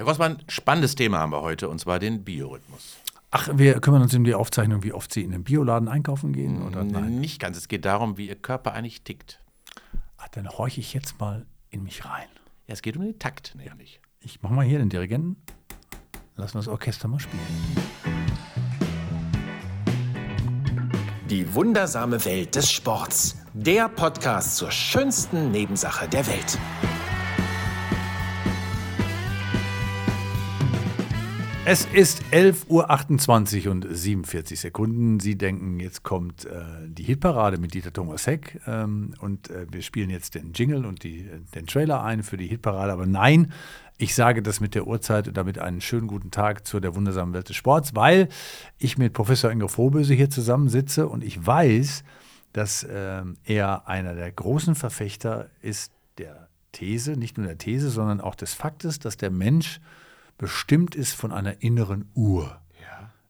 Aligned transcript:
Herr 0.00 0.06
Grossmann, 0.06 0.38
spannendes 0.48 0.94
Thema 0.94 1.18
haben 1.18 1.30
wir 1.30 1.42
heute, 1.42 1.68
und 1.68 1.78
zwar 1.78 1.98
den 1.98 2.24
Biorhythmus. 2.24 2.96
Ach, 3.30 3.50
wir 3.52 3.78
kümmern 3.82 4.00
uns 4.00 4.14
um 4.14 4.24
die 4.24 4.32
Aufzeichnung, 4.32 4.82
wie 4.82 4.94
oft 4.94 5.12
Sie 5.12 5.22
in 5.22 5.30
den 5.30 5.44
Bioladen 5.44 5.88
einkaufen 5.88 6.32
gehen? 6.32 6.62
Oder 6.62 6.84
nein? 6.84 7.20
Nicht 7.20 7.38
ganz. 7.38 7.58
Es 7.58 7.68
geht 7.68 7.84
darum, 7.84 8.16
wie 8.16 8.26
Ihr 8.26 8.36
Körper 8.36 8.72
eigentlich 8.72 9.02
tickt. 9.02 9.44
Ach, 10.16 10.28
dann 10.28 10.48
horche 10.48 10.80
ich 10.80 10.94
jetzt 10.94 11.20
mal 11.20 11.44
in 11.68 11.82
mich 11.82 12.06
rein. 12.06 12.28
Ja, 12.66 12.72
es 12.72 12.80
geht 12.80 12.96
um 12.96 13.02
den 13.02 13.18
Takt, 13.18 13.54
nämlich. 13.56 14.00
Ich 14.20 14.40
mache 14.40 14.54
mal 14.54 14.64
hier 14.64 14.78
den 14.78 14.88
Dirigenten. 14.88 15.36
Lassen 16.34 16.54
wir 16.54 16.60
das 16.60 16.68
Orchester 16.68 17.06
mal 17.06 17.20
spielen. 17.20 17.42
Die 21.28 21.54
wundersame 21.54 22.24
Welt 22.24 22.54
des 22.54 22.72
Sports. 22.72 23.36
Der 23.52 23.90
Podcast 23.90 24.56
zur 24.56 24.70
schönsten 24.70 25.50
Nebensache 25.50 26.08
der 26.08 26.26
Welt. 26.26 26.58
Es 31.72 31.84
ist 31.92 32.24
11.28 32.32 33.66
Uhr 33.66 33.70
und 33.70 33.86
47 33.88 34.58
Sekunden. 34.58 35.20
Sie 35.20 35.38
denken, 35.38 35.78
jetzt 35.78 36.02
kommt 36.02 36.44
äh, 36.44 36.64
die 36.88 37.04
Hitparade 37.04 37.58
mit 37.58 37.74
Dieter 37.74 37.92
Thomas 37.92 38.26
Heck 38.26 38.60
ähm, 38.66 39.14
und 39.20 39.50
äh, 39.50 39.66
wir 39.70 39.80
spielen 39.82 40.10
jetzt 40.10 40.34
den 40.34 40.52
Jingle 40.52 40.84
und 40.84 41.04
die, 41.04 41.30
den 41.54 41.68
Trailer 41.68 42.02
ein 42.02 42.24
für 42.24 42.36
die 42.36 42.48
Hitparade. 42.48 42.92
Aber 42.92 43.06
nein, 43.06 43.52
ich 43.98 44.16
sage 44.16 44.42
das 44.42 44.58
mit 44.58 44.74
der 44.74 44.88
Uhrzeit 44.88 45.28
und 45.28 45.36
damit 45.36 45.60
einen 45.60 45.80
schönen 45.80 46.08
guten 46.08 46.32
Tag 46.32 46.66
zu 46.66 46.80
der 46.80 46.96
wundersamen 46.96 47.34
Welt 47.34 47.48
des 47.48 47.54
Sports, 47.54 47.94
weil 47.94 48.28
ich 48.78 48.98
mit 48.98 49.12
Professor 49.12 49.52
Ingo 49.52 49.68
Frohböse 49.68 50.14
hier 50.14 50.28
zusammensitze 50.28 51.06
und 51.06 51.22
ich 51.22 51.46
weiß, 51.46 52.02
dass 52.52 52.82
äh, 52.82 53.22
er 53.44 53.86
einer 53.86 54.16
der 54.16 54.32
großen 54.32 54.74
Verfechter 54.74 55.50
ist 55.62 55.92
der 56.18 56.48
These, 56.72 57.12
nicht 57.12 57.38
nur 57.38 57.46
der 57.46 57.58
These, 57.58 57.90
sondern 57.90 58.20
auch 58.20 58.34
des 58.34 58.54
Faktes, 58.54 58.98
dass 58.98 59.16
der 59.16 59.30
Mensch 59.30 59.80
bestimmt 60.40 60.94
ist 60.94 61.12
von 61.12 61.32
einer 61.32 61.62
inneren 61.62 62.10
Uhr, 62.14 62.58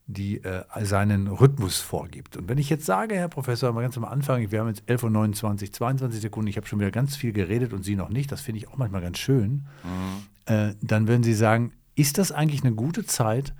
die 0.06 0.42
äh, 0.44 0.64
seinen 0.82 1.26
Rhythmus 1.26 1.80
vorgibt. 1.80 2.36
Und 2.36 2.48
wenn 2.48 2.56
ich 2.56 2.70
jetzt 2.70 2.86
sage, 2.86 3.16
Herr 3.16 3.28
Professor, 3.28 3.72
mal 3.72 3.82
ganz 3.82 3.96
am 3.96 4.04
Anfang, 4.04 4.50
wir 4.52 4.60
haben 4.60 4.68
jetzt 4.68 4.88
11.29 4.88 5.66
Uhr, 5.66 5.72
22 5.72 6.20
Sekunden, 6.20 6.48
ich 6.48 6.56
habe 6.56 6.68
schon 6.68 6.78
wieder 6.78 6.92
ganz 6.92 7.16
viel 7.16 7.32
geredet 7.32 7.72
und 7.72 7.82
Sie 7.84 7.96
noch 7.96 8.10
nicht, 8.10 8.30
das 8.30 8.40
finde 8.40 8.58
ich 8.58 8.68
auch 8.68 8.76
manchmal 8.76 9.02
ganz 9.02 9.18
schön, 9.18 9.66
mhm. 9.82 10.52
äh, 10.52 10.74
dann 10.80 11.08
würden 11.08 11.24
Sie 11.24 11.34
sagen, 11.34 11.72
ist 11.96 12.18
das 12.18 12.30
eigentlich 12.30 12.62
eine 12.62 12.74
gute 12.74 13.04
Zeit, 13.04 13.54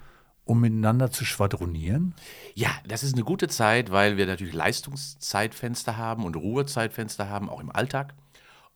um 0.45 0.61
miteinander 0.61 1.11
zu 1.11 1.25
schwadronieren? 1.25 2.15
Ja, 2.55 2.71
das 2.87 3.03
ist 3.03 3.15
eine 3.15 3.25
gute 3.25 3.49
Zeit, 3.49 3.91
weil 3.91 4.17
wir 4.17 4.27
natürlich 4.27 4.55
Leistungszeitfenster 4.55 5.97
haben 5.97 6.25
und 6.25 6.37
Ruhezeitfenster 6.37 7.29
haben, 7.29 7.49
auch 7.49 7.61
im 7.61 7.71
Alltag. 7.71 8.15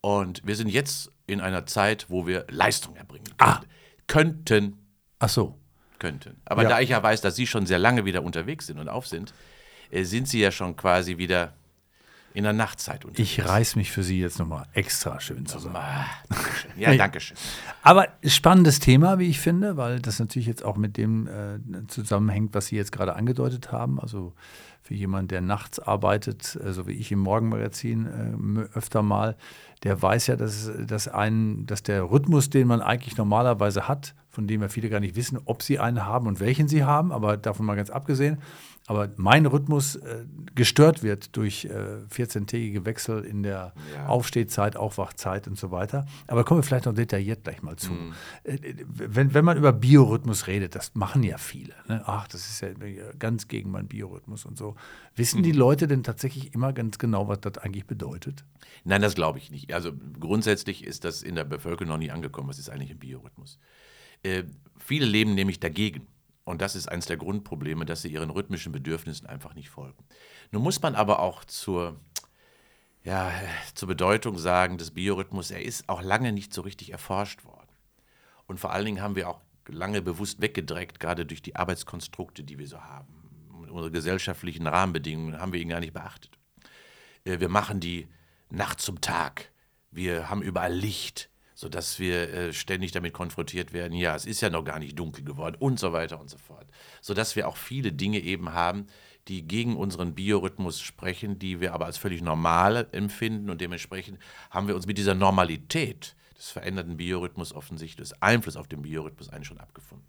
Und 0.00 0.44
wir 0.44 0.56
sind 0.56 0.68
jetzt 0.68 1.12
in 1.26 1.40
einer 1.40 1.64
Zeit, 1.66 2.06
wo 2.08 2.26
wir 2.26 2.44
Leistung 2.50 2.96
erbringen 2.96 3.36
können. 3.36 3.52
Ah 3.52 3.60
könnten. 4.06 4.78
Ach 5.18 5.28
so. 5.28 5.58
Könnten. 5.98 6.40
Aber 6.44 6.64
ja. 6.64 6.68
da 6.68 6.80
ich 6.80 6.90
ja 6.90 7.02
weiß, 7.02 7.20
dass 7.20 7.36
Sie 7.36 7.46
schon 7.46 7.66
sehr 7.66 7.78
lange 7.78 8.04
wieder 8.04 8.22
unterwegs 8.22 8.66
sind 8.66 8.78
und 8.78 8.88
auf 8.88 9.06
sind, 9.06 9.32
äh, 9.90 10.04
sind 10.04 10.28
Sie 10.28 10.40
ja 10.40 10.50
schon 10.50 10.76
quasi 10.76 11.18
wieder 11.18 11.54
in 12.34 12.42
der 12.42 12.52
Nachtzeit 12.52 13.04
unterwegs. 13.04 13.30
Ich 13.30 13.44
reiß 13.44 13.76
mich 13.76 13.92
für 13.92 14.02
Sie 14.02 14.20
jetzt 14.20 14.40
nochmal 14.40 14.66
extra 14.72 15.20
schön 15.20 15.46
zusammen. 15.46 15.76
Dankeschön. 16.28 16.70
Ja, 16.76 16.94
danke 16.96 17.20
schön. 17.20 17.36
Aber 17.82 18.08
spannendes 18.24 18.80
Thema, 18.80 19.20
wie 19.20 19.28
ich 19.28 19.38
finde, 19.38 19.76
weil 19.76 20.00
das 20.00 20.18
natürlich 20.18 20.48
jetzt 20.48 20.64
auch 20.64 20.76
mit 20.76 20.96
dem 20.96 21.28
äh, 21.28 21.86
zusammenhängt, 21.86 22.52
was 22.52 22.66
Sie 22.66 22.76
jetzt 22.76 22.90
gerade 22.90 23.14
angedeutet 23.14 23.70
haben. 23.70 24.00
Also 24.00 24.34
für 24.84 24.94
jemanden, 24.94 25.28
der 25.28 25.40
nachts 25.40 25.78
arbeitet, 25.78 26.58
äh, 26.62 26.72
so 26.72 26.86
wie 26.86 26.92
ich 26.92 27.10
im 27.10 27.18
Morgenmagazin 27.18 28.66
äh, 28.74 28.76
öfter 28.76 29.02
mal, 29.02 29.34
der 29.82 30.00
weiß 30.00 30.26
ja, 30.26 30.36
dass, 30.36 30.70
dass, 30.86 31.08
ein, 31.08 31.64
dass 31.64 31.82
der 31.82 32.10
Rhythmus, 32.10 32.50
den 32.50 32.68
man 32.68 32.82
eigentlich 32.82 33.16
normalerweise 33.16 33.88
hat, 33.88 34.14
von 34.28 34.46
dem 34.46 34.60
ja 34.60 34.68
viele 34.68 34.90
gar 34.90 35.00
nicht 35.00 35.16
wissen, 35.16 35.40
ob 35.46 35.62
sie 35.62 35.78
einen 35.78 36.04
haben 36.04 36.26
und 36.26 36.38
welchen 36.38 36.68
sie 36.68 36.84
haben, 36.84 37.12
aber 37.12 37.38
davon 37.38 37.64
mal 37.64 37.76
ganz 37.76 37.88
abgesehen, 37.88 38.38
aber 38.86 39.10
mein 39.16 39.46
Rhythmus 39.46 39.96
äh, 39.96 40.26
gestört 40.54 41.02
wird 41.02 41.36
durch 41.36 41.64
äh, 41.64 41.68
14-tägige 42.12 42.84
Wechsel 42.84 43.24
in 43.24 43.42
der 43.42 43.72
ja. 43.94 44.06
Aufstehzeit, 44.06 44.76
Aufwachzeit 44.76 45.48
und 45.48 45.58
so 45.58 45.70
weiter. 45.70 46.06
Aber 46.26 46.44
kommen 46.44 46.58
wir 46.58 46.64
vielleicht 46.64 46.84
noch 46.84 46.94
detailliert 46.94 47.44
gleich 47.44 47.62
mal 47.62 47.76
zu. 47.76 47.92
Mhm. 47.92 48.12
Äh, 48.42 48.58
wenn, 48.86 49.32
wenn 49.32 49.44
man 49.44 49.56
über 49.56 49.72
Biorhythmus 49.72 50.48
redet, 50.48 50.74
das 50.74 50.94
machen 50.94 51.22
ja 51.22 51.38
viele. 51.38 51.72
Ne? 51.88 52.02
Ach, 52.04 52.28
das 52.28 52.46
ist 52.46 52.60
ja 52.60 52.68
ganz 53.18 53.48
gegen 53.48 53.70
meinen 53.70 53.88
Biorhythmus 53.88 54.44
und 54.44 54.58
so. 54.58 54.76
Wissen 55.16 55.38
mhm. 55.38 55.44
die 55.44 55.52
Leute 55.52 55.88
denn 55.88 56.02
tatsächlich 56.02 56.54
immer 56.54 56.74
ganz 56.74 56.98
genau, 56.98 57.26
was 57.26 57.40
das 57.40 57.56
eigentlich 57.56 57.86
bedeutet? 57.86 58.44
Nein, 58.84 59.00
das 59.00 59.14
glaube 59.14 59.38
ich 59.38 59.50
nicht. 59.50 59.72
Also 59.72 59.92
grundsätzlich 60.20 60.84
ist 60.84 61.04
das 61.04 61.22
in 61.22 61.36
der 61.36 61.44
Bevölkerung 61.44 61.88
noch 61.88 61.98
nie 61.98 62.10
angekommen. 62.10 62.50
Was 62.50 62.58
ist 62.58 62.68
eigentlich 62.68 62.90
ein 62.90 62.98
Biorhythmus? 62.98 63.58
Äh, 64.22 64.44
viele 64.78 65.06
leben 65.06 65.34
nämlich 65.34 65.58
dagegen. 65.58 66.06
Und 66.44 66.60
das 66.60 66.76
ist 66.76 66.88
eines 66.88 67.06
der 67.06 67.16
Grundprobleme, 67.16 67.86
dass 67.86 68.02
sie 68.02 68.12
ihren 68.12 68.30
rhythmischen 68.30 68.72
Bedürfnissen 68.72 69.26
einfach 69.26 69.54
nicht 69.54 69.70
folgen. 69.70 70.04
Nun 70.50 70.62
muss 70.62 70.80
man 70.82 70.94
aber 70.94 71.20
auch 71.20 71.44
zur, 71.44 71.98
ja, 73.02 73.32
zur 73.74 73.88
Bedeutung 73.88 74.38
sagen 74.38 74.76
des 74.76 74.90
Biorhythmus, 74.90 75.50
er 75.50 75.62
ist 75.62 75.88
auch 75.88 76.02
lange 76.02 76.32
nicht 76.32 76.52
so 76.52 76.60
richtig 76.62 76.92
erforscht 76.92 77.44
worden. 77.44 77.68
Und 78.46 78.60
vor 78.60 78.72
allen 78.72 78.84
Dingen 78.84 79.00
haben 79.00 79.16
wir 79.16 79.30
auch 79.30 79.40
lange 79.68 80.02
bewusst 80.02 80.42
weggedreckt, 80.42 81.00
gerade 81.00 81.24
durch 81.24 81.40
die 81.40 81.56
Arbeitskonstrukte, 81.56 82.44
die 82.44 82.58
wir 82.58 82.68
so 82.68 82.82
haben. 82.82 83.48
Unsere 83.70 83.90
gesellschaftlichen 83.90 84.66
Rahmenbedingungen 84.66 85.40
haben 85.40 85.52
wir 85.52 85.60
ihn 85.60 85.70
gar 85.70 85.80
nicht 85.80 85.94
beachtet. 85.94 86.38
Äh, 87.24 87.40
wir 87.40 87.48
machen 87.48 87.80
die 87.80 88.06
Nacht 88.50 88.80
zum 88.80 89.00
Tag. 89.00 89.50
Wir 89.90 90.28
haben 90.28 90.42
überall 90.42 90.74
Licht 90.74 91.30
sodass 91.54 91.98
wir 91.98 92.32
äh, 92.32 92.52
ständig 92.52 92.92
damit 92.92 93.12
konfrontiert 93.12 93.72
werden, 93.72 93.94
ja, 93.94 94.14
es 94.14 94.26
ist 94.26 94.40
ja 94.40 94.50
noch 94.50 94.64
gar 94.64 94.78
nicht 94.78 94.98
dunkel 94.98 95.24
geworden 95.24 95.56
und 95.58 95.78
so 95.78 95.92
weiter 95.92 96.20
und 96.20 96.28
so 96.28 96.38
fort. 96.38 96.66
Sodass 97.00 97.36
wir 97.36 97.48
auch 97.48 97.56
viele 97.56 97.92
Dinge 97.92 98.20
eben 98.20 98.52
haben, 98.52 98.86
die 99.28 99.46
gegen 99.46 99.76
unseren 99.76 100.14
Biorhythmus 100.14 100.80
sprechen, 100.80 101.38
die 101.38 101.60
wir 101.60 101.72
aber 101.72 101.86
als 101.86 101.96
völlig 101.96 102.22
normal 102.22 102.88
empfinden 102.92 103.48
und 103.50 103.60
dementsprechend 103.60 104.18
haben 104.50 104.68
wir 104.68 104.74
uns 104.74 104.86
mit 104.86 104.98
dieser 104.98 105.14
Normalität 105.14 106.14
des 106.36 106.50
veränderten 106.50 106.96
Biorhythmus 106.96 107.54
offensichtlich, 107.54 108.08
des 108.08 108.20
Einfluss 108.20 108.56
auf 108.56 108.68
den 108.68 108.82
Biorhythmus 108.82 109.30
eigentlich 109.30 109.48
schon 109.48 109.60
abgefunden. 109.60 110.06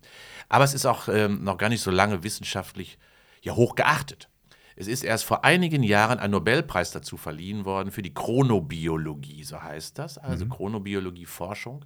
Aber 0.50 0.66
es 0.66 0.74
ist 0.74 0.86
auch 0.86 1.08
ähm, 1.08 1.44
noch 1.44 1.58
gar 1.58 1.70
nicht 1.70 1.82
so 1.82 1.92
lange 1.92 2.24
wissenschaftlich 2.24 2.98
ja 3.42 3.56
hoch 3.56 3.76
geachtet. 3.76 4.30
Es 4.76 4.88
ist 4.88 5.04
erst 5.04 5.24
vor 5.24 5.46
einigen 5.46 5.84
Jahren 5.84 6.20
ein 6.20 6.32
Nobelpreis 6.32 6.92
dazu 6.92 7.16
verliehen 7.16 7.64
worden 7.64 7.92
für 7.92 8.02
die 8.02 8.14
Chronobiologie, 8.14 9.44
so 9.44 9.62
heißt 9.62 9.98
das, 9.98 10.18
also 10.18 10.46
mhm. 10.46 10.50
Chronobiologie-Forschung. 10.50 11.86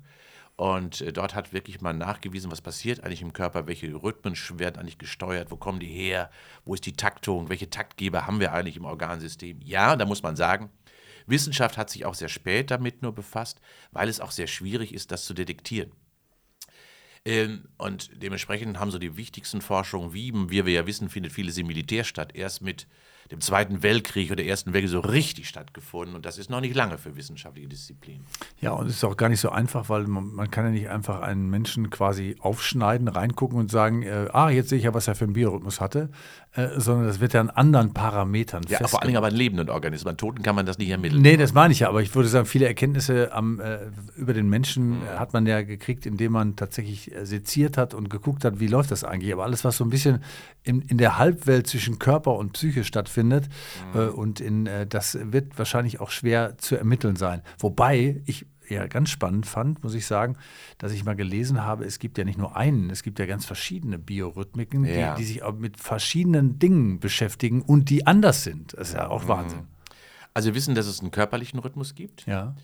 Und 0.55 0.99
äh, 1.01 1.13
dort 1.13 1.35
hat 1.35 1.53
wirklich 1.53 1.79
mal 1.79 1.93
nachgewiesen, 1.93 2.51
was 2.51 2.61
passiert 2.61 3.03
eigentlich 3.03 3.21
im 3.21 3.31
Körper, 3.31 3.67
welche 3.67 3.93
Rhythmen 3.93 4.35
werden 4.59 4.77
eigentlich 4.77 4.97
gesteuert, 4.97 5.51
wo 5.51 5.55
kommen 5.55 5.79
die 5.79 5.87
her, 5.87 6.29
wo 6.65 6.73
ist 6.73 6.85
die 6.85 6.93
Taktung, 6.93 7.47
welche 7.47 7.69
Taktgeber 7.69 8.27
haben 8.27 8.39
wir 8.39 8.51
eigentlich 8.51 8.75
im 8.75 8.85
Organsystem. 8.85 9.61
Ja, 9.61 9.95
da 9.95 10.05
muss 10.05 10.21
man 10.21 10.35
sagen, 10.35 10.69
Wissenschaft 11.27 11.77
hat 11.77 11.89
sich 11.89 12.05
auch 12.05 12.15
sehr 12.15 12.27
spät 12.27 12.71
damit 12.71 13.01
nur 13.01 13.13
befasst, 13.13 13.61
weil 13.91 14.09
es 14.09 14.19
auch 14.19 14.31
sehr 14.31 14.47
schwierig 14.47 14.93
ist, 14.93 15.11
das 15.11 15.25
zu 15.25 15.33
detektieren. 15.33 15.91
Ähm, 17.25 17.67
und 17.77 18.09
dementsprechend 18.21 18.79
haben 18.79 18.91
so 18.91 18.99
die 18.99 19.17
wichtigsten 19.17 19.61
Forschungen, 19.61 20.13
wie, 20.13 20.33
wie 20.33 20.65
wir 20.65 20.73
ja 20.73 20.87
wissen, 20.87 21.09
findet 21.09 21.33
vieles 21.33 21.57
im 21.57 21.67
Militär 21.67 22.03
statt, 22.03 22.31
erst 22.35 22.61
mit 22.61 22.87
dem 23.31 23.41
Zweiten 23.41 23.83
Weltkrieg 23.83 24.31
oder 24.31 24.43
Ersten 24.43 24.73
Weltkrieg 24.73 24.91
so 24.91 24.99
richtig 25.01 25.47
stattgefunden. 25.47 26.15
Und 26.15 26.25
das 26.25 26.37
ist 26.37 26.49
noch 26.49 26.61
nicht 26.61 26.75
lange 26.75 26.97
für 26.97 27.15
wissenschaftliche 27.15 27.67
Disziplinen. 27.67 28.25
Ja, 28.59 28.71
und 28.71 28.87
es 28.87 28.95
ist 28.95 29.03
auch 29.03 29.17
gar 29.17 29.29
nicht 29.29 29.39
so 29.39 29.49
einfach, 29.49 29.87
weil 29.89 30.07
man, 30.07 30.33
man, 30.33 30.49
kann 30.49 30.65
ja 30.65 30.71
nicht 30.71 30.89
einfach 30.89 31.21
einen 31.21 31.49
Menschen 31.49 31.91
quasi 31.91 32.37
aufschneiden, 32.39 33.07
reingucken 33.07 33.59
und 33.59 33.69
sagen, 33.69 34.01
äh, 34.01 34.27
ah, 34.33 34.49
jetzt 34.49 34.69
sehe 34.69 34.79
ich 34.79 34.85
ja, 34.85 34.93
was 34.95 35.07
er 35.07 35.13
für 35.13 35.25
einen 35.25 35.33
Biorhythmus 35.33 35.79
hatte, 35.79 36.09
äh, 36.55 36.69
sondern 36.77 37.05
das 37.05 37.19
wird 37.19 37.33
ja 37.33 37.41
an 37.41 37.51
anderen 37.51 37.93
Parametern 37.93 38.63
Ja, 38.67 38.79
vor 38.87 39.01
allen 39.01 39.09
Dingen 39.09 39.17
aber 39.17 39.27
an 39.27 39.35
lebenden 39.35 39.69
Organismen. 39.69 40.09
An 40.09 40.17
Toten 40.17 40.41
kann 40.41 40.55
man 40.55 40.65
das 40.65 40.79
nicht 40.79 40.89
ermitteln. 40.89 41.21
Nee, 41.21 41.37
das 41.37 41.53
meine 41.53 41.71
ich 41.71 41.81
ja, 41.81 41.89
aber 41.89 42.01
ich 42.01 42.13
würde 42.15 42.27
sagen, 42.29 42.47
viele 42.47 42.65
Erkenntnisse 42.65 43.31
am, 43.31 43.59
äh, 43.59 43.77
über 44.15 44.33
den 44.33 44.49
Menschen 44.49 45.01
mhm. 45.01 45.19
hat 45.19 45.33
man 45.33 45.45
ja 45.45 45.61
gekriegt, 45.61 46.07
indem 46.07 46.31
man 46.31 46.55
tatsächlich 46.55 47.15
äh, 47.15 47.27
seziert 47.27 47.77
hat 47.77 47.93
und 47.93 48.09
geguckt 48.09 48.43
hat, 48.43 48.59
wie 48.59 48.67
läuft 48.67 48.89
das 48.89 49.03
eigentlich. 49.03 49.31
Aber 49.31 49.43
alles, 49.43 49.63
was 49.63 49.77
so 49.77 49.83
ein 49.83 49.91
bisschen 49.91 50.23
in, 50.63 50.81
in 50.81 50.97
der 50.97 51.19
Halbwelt 51.19 51.67
zwischen 51.67 51.99
Körper 51.99 52.35
und 52.35 52.53
Psyche 52.53 52.83
stattfindet, 52.83 53.18
stattfindet. 53.19 53.49
Mhm. 53.93 53.99
Äh, 53.99 54.07
und 54.07 54.39
in, 54.39 54.65
äh, 54.67 54.87
das 54.87 55.17
wird 55.21 55.57
wahrscheinlich 55.57 55.99
auch 55.99 56.11
schwer 56.11 56.57
zu 56.57 56.75
ermitteln 56.75 57.15
sein. 57.15 57.41
Wobei 57.57 58.21
ich 58.25 58.45
ja 58.67 58.85
ganz 58.87 59.09
spannend 59.09 59.47
fand, 59.47 59.83
muss 59.83 59.95
ich 59.95 60.05
sagen, 60.05 60.37
dass 60.77 60.91
ich 60.91 61.03
mal 61.03 61.15
gelesen 61.15 61.63
habe, 61.63 61.85
es 61.85 61.97
gibt 61.97 62.17
ja 62.19 62.23
nicht 62.23 62.37
nur 62.37 62.55
einen, 62.55 62.91
es 62.91 63.01
gibt 63.01 63.17
ja 63.17 63.25
ganz 63.25 63.45
verschiedene 63.45 63.97
Biorhythmiken, 63.97 64.85
ja. 64.85 65.15
die, 65.15 65.21
die, 65.21 65.27
sich 65.27 65.43
auch 65.43 65.55
mit 65.55 65.79
verschiedenen 65.79 66.59
Dingen 66.59 66.99
beschäftigen 66.99 67.63
und 67.63 67.89
die 67.89 68.05
anders 68.05 68.43
sind. 68.43 68.73
Das 68.73 68.89
ist 68.89 68.93
ja 68.93 69.07
auch 69.09 69.23
mhm. 69.23 69.29
Wahnsinn. 69.29 69.67
Also 70.35 70.49
wir 70.49 70.55
wissen, 70.55 70.75
dass 70.75 70.85
es 70.85 70.99
einen 71.01 71.09
körperlichen 71.09 71.59
Rhythmus 71.59 71.95
gibt. 71.95 72.27
Ja. 72.27 72.55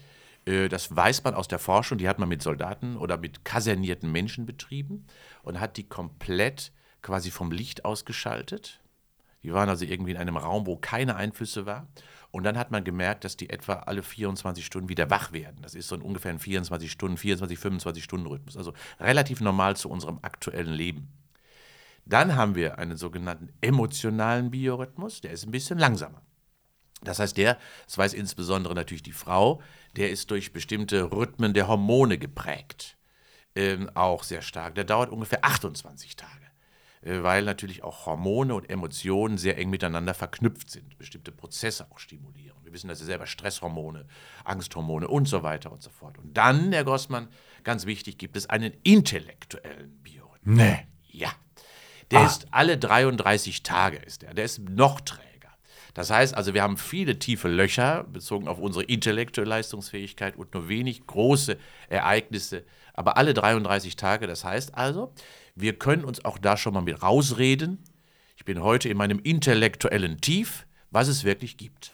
Äh, 0.46 0.70
das 0.70 0.96
weiß 0.96 1.24
man 1.24 1.34
aus 1.34 1.48
der 1.48 1.58
Forschung, 1.58 1.98
die 1.98 2.08
hat 2.08 2.20
man 2.20 2.30
mit 2.30 2.44
Soldaten 2.44 2.98
oder 2.98 3.18
mit 3.18 3.44
kasernierten 3.44 4.12
Menschen 4.12 4.46
betrieben 4.46 5.08
und 5.42 5.60
hat 5.60 5.76
die 5.78 5.90
komplett 5.90 6.72
quasi 7.02 7.32
vom 7.32 7.52
Licht 7.52 7.84
ausgeschaltet 7.84 8.80
Die 9.46 9.54
waren 9.54 9.70
also 9.70 9.86
irgendwie 9.86 10.10
in 10.10 10.18
einem 10.18 10.38
Raum, 10.38 10.66
wo 10.66 10.76
keine 10.76 11.18
Einflüsse 11.18 11.68
war. 11.68 11.88
Und 12.32 12.44
dann 12.44 12.58
hat 12.58 12.72
man 12.72 12.84
gemerkt, 12.84 13.24
dass 13.24 13.38
die 13.38 13.52
etwa 13.52 13.74
alle 13.74 14.02
24 14.02 14.66
Stunden 14.66 14.90
wieder 14.90 15.12
wach 15.12 15.34
werden. 15.34 15.62
Das 15.62 15.76
ist 15.76 15.88
so 15.88 15.94
ein 15.94 16.02
ungefähr 16.02 16.32
ein 16.32 16.40
24 16.40 16.92
Stunden, 16.92 17.16
24, 17.16 17.60
25 17.60 18.04
Stunden 18.04 18.26
Rhythmus. 18.26 18.58
Also 18.58 18.74
relativ 19.00 19.42
normal 19.42 19.76
zu 19.76 19.88
unserem 19.88 20.18
aktuellen 20.24 20.74
Leben. 20.74 21.14
Dann 22.08 22.36
haben 22.36 22.56
wir 22.56 22.80
einen 22.80 22.98
sogenannten 22.98 23.50
emotionalen 23.62 24.50
Biorhythmus, 24.50 25.22
der 25.22 25.32
ist 25.32 25.46
ein 25.46 25.52
bisschen 25.52 25.78
langsamer. 25.78 26.24
Das 27.04 27.20
heißt, 27.20 27.38
der, 27.38 27.60
das 27.86 28.00
weiß 28.00 28.14
insbesondere 28.16 28.74
natürlich 28.74 29.04
die 29.04 29.12
Frau, 29.12 29.62
der 29.96 30.10
ist 30.10 30.32
durch 30.32 30.54
bestimmte 30.54 31.12
Rhythmen 31.12 31.54
der 31.54 31.68
Hormone 31.68 32.18
geprägt. 32.18 32.98
Ähm, 33.56 33.92
auch 33.94 34.24
sehr 34.24 34.42
stark. 34.42 34.74
Der 34.74 34.86
dauert 34.86 35.12
ungefähr 35.12 35.46
28 35.46 36.16
Tage. 36.16 36.45
Äh, 37.06 37.24
weil 37.24 37.44
natürlich 37.44 37.84
auch 37.84 38.06
Hormone 38.08 38.54
und 38.56 38.70
Emotionen 38.70 39.38
sehr 39.38 39.58
eng 39.58 39.70
miteinander 39.70 40.14
verknüpft 40.14 40.70
sind, 40.72 40.98
bestimmte 40.98 41.32
Prozesse 41.32 41.88
auch 41.92 42.00
stimulieren. 42.00 42.58
Wir 42.64 42.74
wissen, 42.74 42.88
dass 42.90 43.00
sie 43.00 43.06
selber 43.06 43.28
Stresshormone, 43.28 44.06
Angsthormone 44.44 45.08
und 45.08 45.28
so 45.28 45.44
weiter 45.44 45.72
und 45.72 45.82
so 45.84 45.90
fort. 45.92 46.18
Und 46.18 46.36
dann, 46.36 46.74
Herr 46.74 46.84
Grossmann, 46.84 47.30
ganz 47.64 47.86
wichtig, 47.86 48.18
gibt 48.18 48.36
es 48.36 48.50
einen 48.50 48.74
intellektuellen 48.84 49.92
Biorhythmus. 50.04 50.58
Nee. 50.58 50.80
Ja. 51.12 51.32
Der 52.12 52.20
Ah. 52.22 52.26
ist 52.26 52.48
alle 52.52 52.78
33 52.78 53.64
Tage 53.64 53.98
ist 53.98 54.22
der. 54.24 54.34
Der 54.34 54.46
ist 54.46 54.60
noch 54.60 55.00
träger. 55.02 55.26
Das 55.94 56.10
heißt 56.10 56.36
also, 56.36 56.54
wir 56.54 56.62
haben 56.64 56.78
viele 56.78 57.18
tiefe 57.20 57.48
Löcher 57.48 58.04
bezogen 58.04 58.48
auf 58.48 58.60
unsere 58.60 58.84
intellektuelle 58.84 59.50
Leistungsfähigkeit 59.50 60.36
und 60.36 60.54
nur 60.54 60.68
wenig 60.68 61.08
große 61.08 61.58
Ereignisse, 61.88 62.64
aber 62.94 63.18
alle 63.18 63.34
33 63.34 63.96
Tage. 63.96 64.28
Das 64.28 64.44
heißt 64.44 64.76
also, 64.76 65.14
wir 65.56 65.78
können 65.78 66.04
uns 66.04 66.24
auch 66.26 66.38
da 66.38 66.58
schon 66.58 66.74
mal 66.74 66.82
mit 66.82 67.02
rausreden. 67.02 67.84
Ich 68.38 68.46
bin 68.46 68.62
heute 68.62 68.90
in 68.90 68.98
meinem 68.98 69.20
intellektuellen 69.20 70.20
Tief, 70.22 70.68
was 70.92 71.08
es 71.08 71.24
wirklich 71.24 71.58
gibt. 71.58 71.94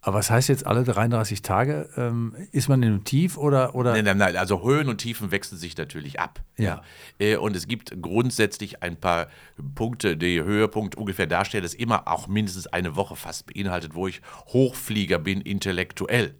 Aber 0.00 0.18
was 0.18 0.30
heißt 0.30 0.48
jetzt 0.48 0.64
alle 0.66 0.84
33 0.84 1.42
Tage? 1.42 1.88
Ähm, 1.96 2.34
ist 2.52 2.68
man 2.68 2.82
in 2.82 2.88
einem 2.88 3.04
Tief 3.04 3.36
oder, 3.36 3.74
oder 3.74 3.92
Nein, 3.92 4.04
nein, 4.04 4.18
nein, 4.18 4.36
also 4.36 4.62
Höhen 4.62 4.88
und 4.88 4.98
Tiefen 4.98 5.32
wechseln 5.32 5.58
sich 5.58 5.76
natürlich 5.76 6.20
ab. 6.20 6.40
Ja. 6.56 6.82
Äh, 7.18 7.36
Und 7.36 7.56
es 7.56 7.66
gibt 7.66 8.00
grundsätzlich 8.00 8.82
ein 8.82 8.96
paar 8.96 9.26
Punkte, 9.74 10.16
die 10.16 10.40
Höhepunkt 10.40 10.94
ungefähr 10.94 11.26
darstellen, 11.26 11.64
das 11.64 11.74
immer 11.74 12.06
auch 12.06 12.28
mindestens 12.28 12.68
eine 12.68 12.94
Woche 12.94 13.16
fast 13.16 13.52
beinhaltet, 13.52 13.94
wo 13.94 14.06
ich 14.06 14.22
Hochflieger 14.46 15.18
bin, 15.18 15.40
intellektuell. 15.40 16.36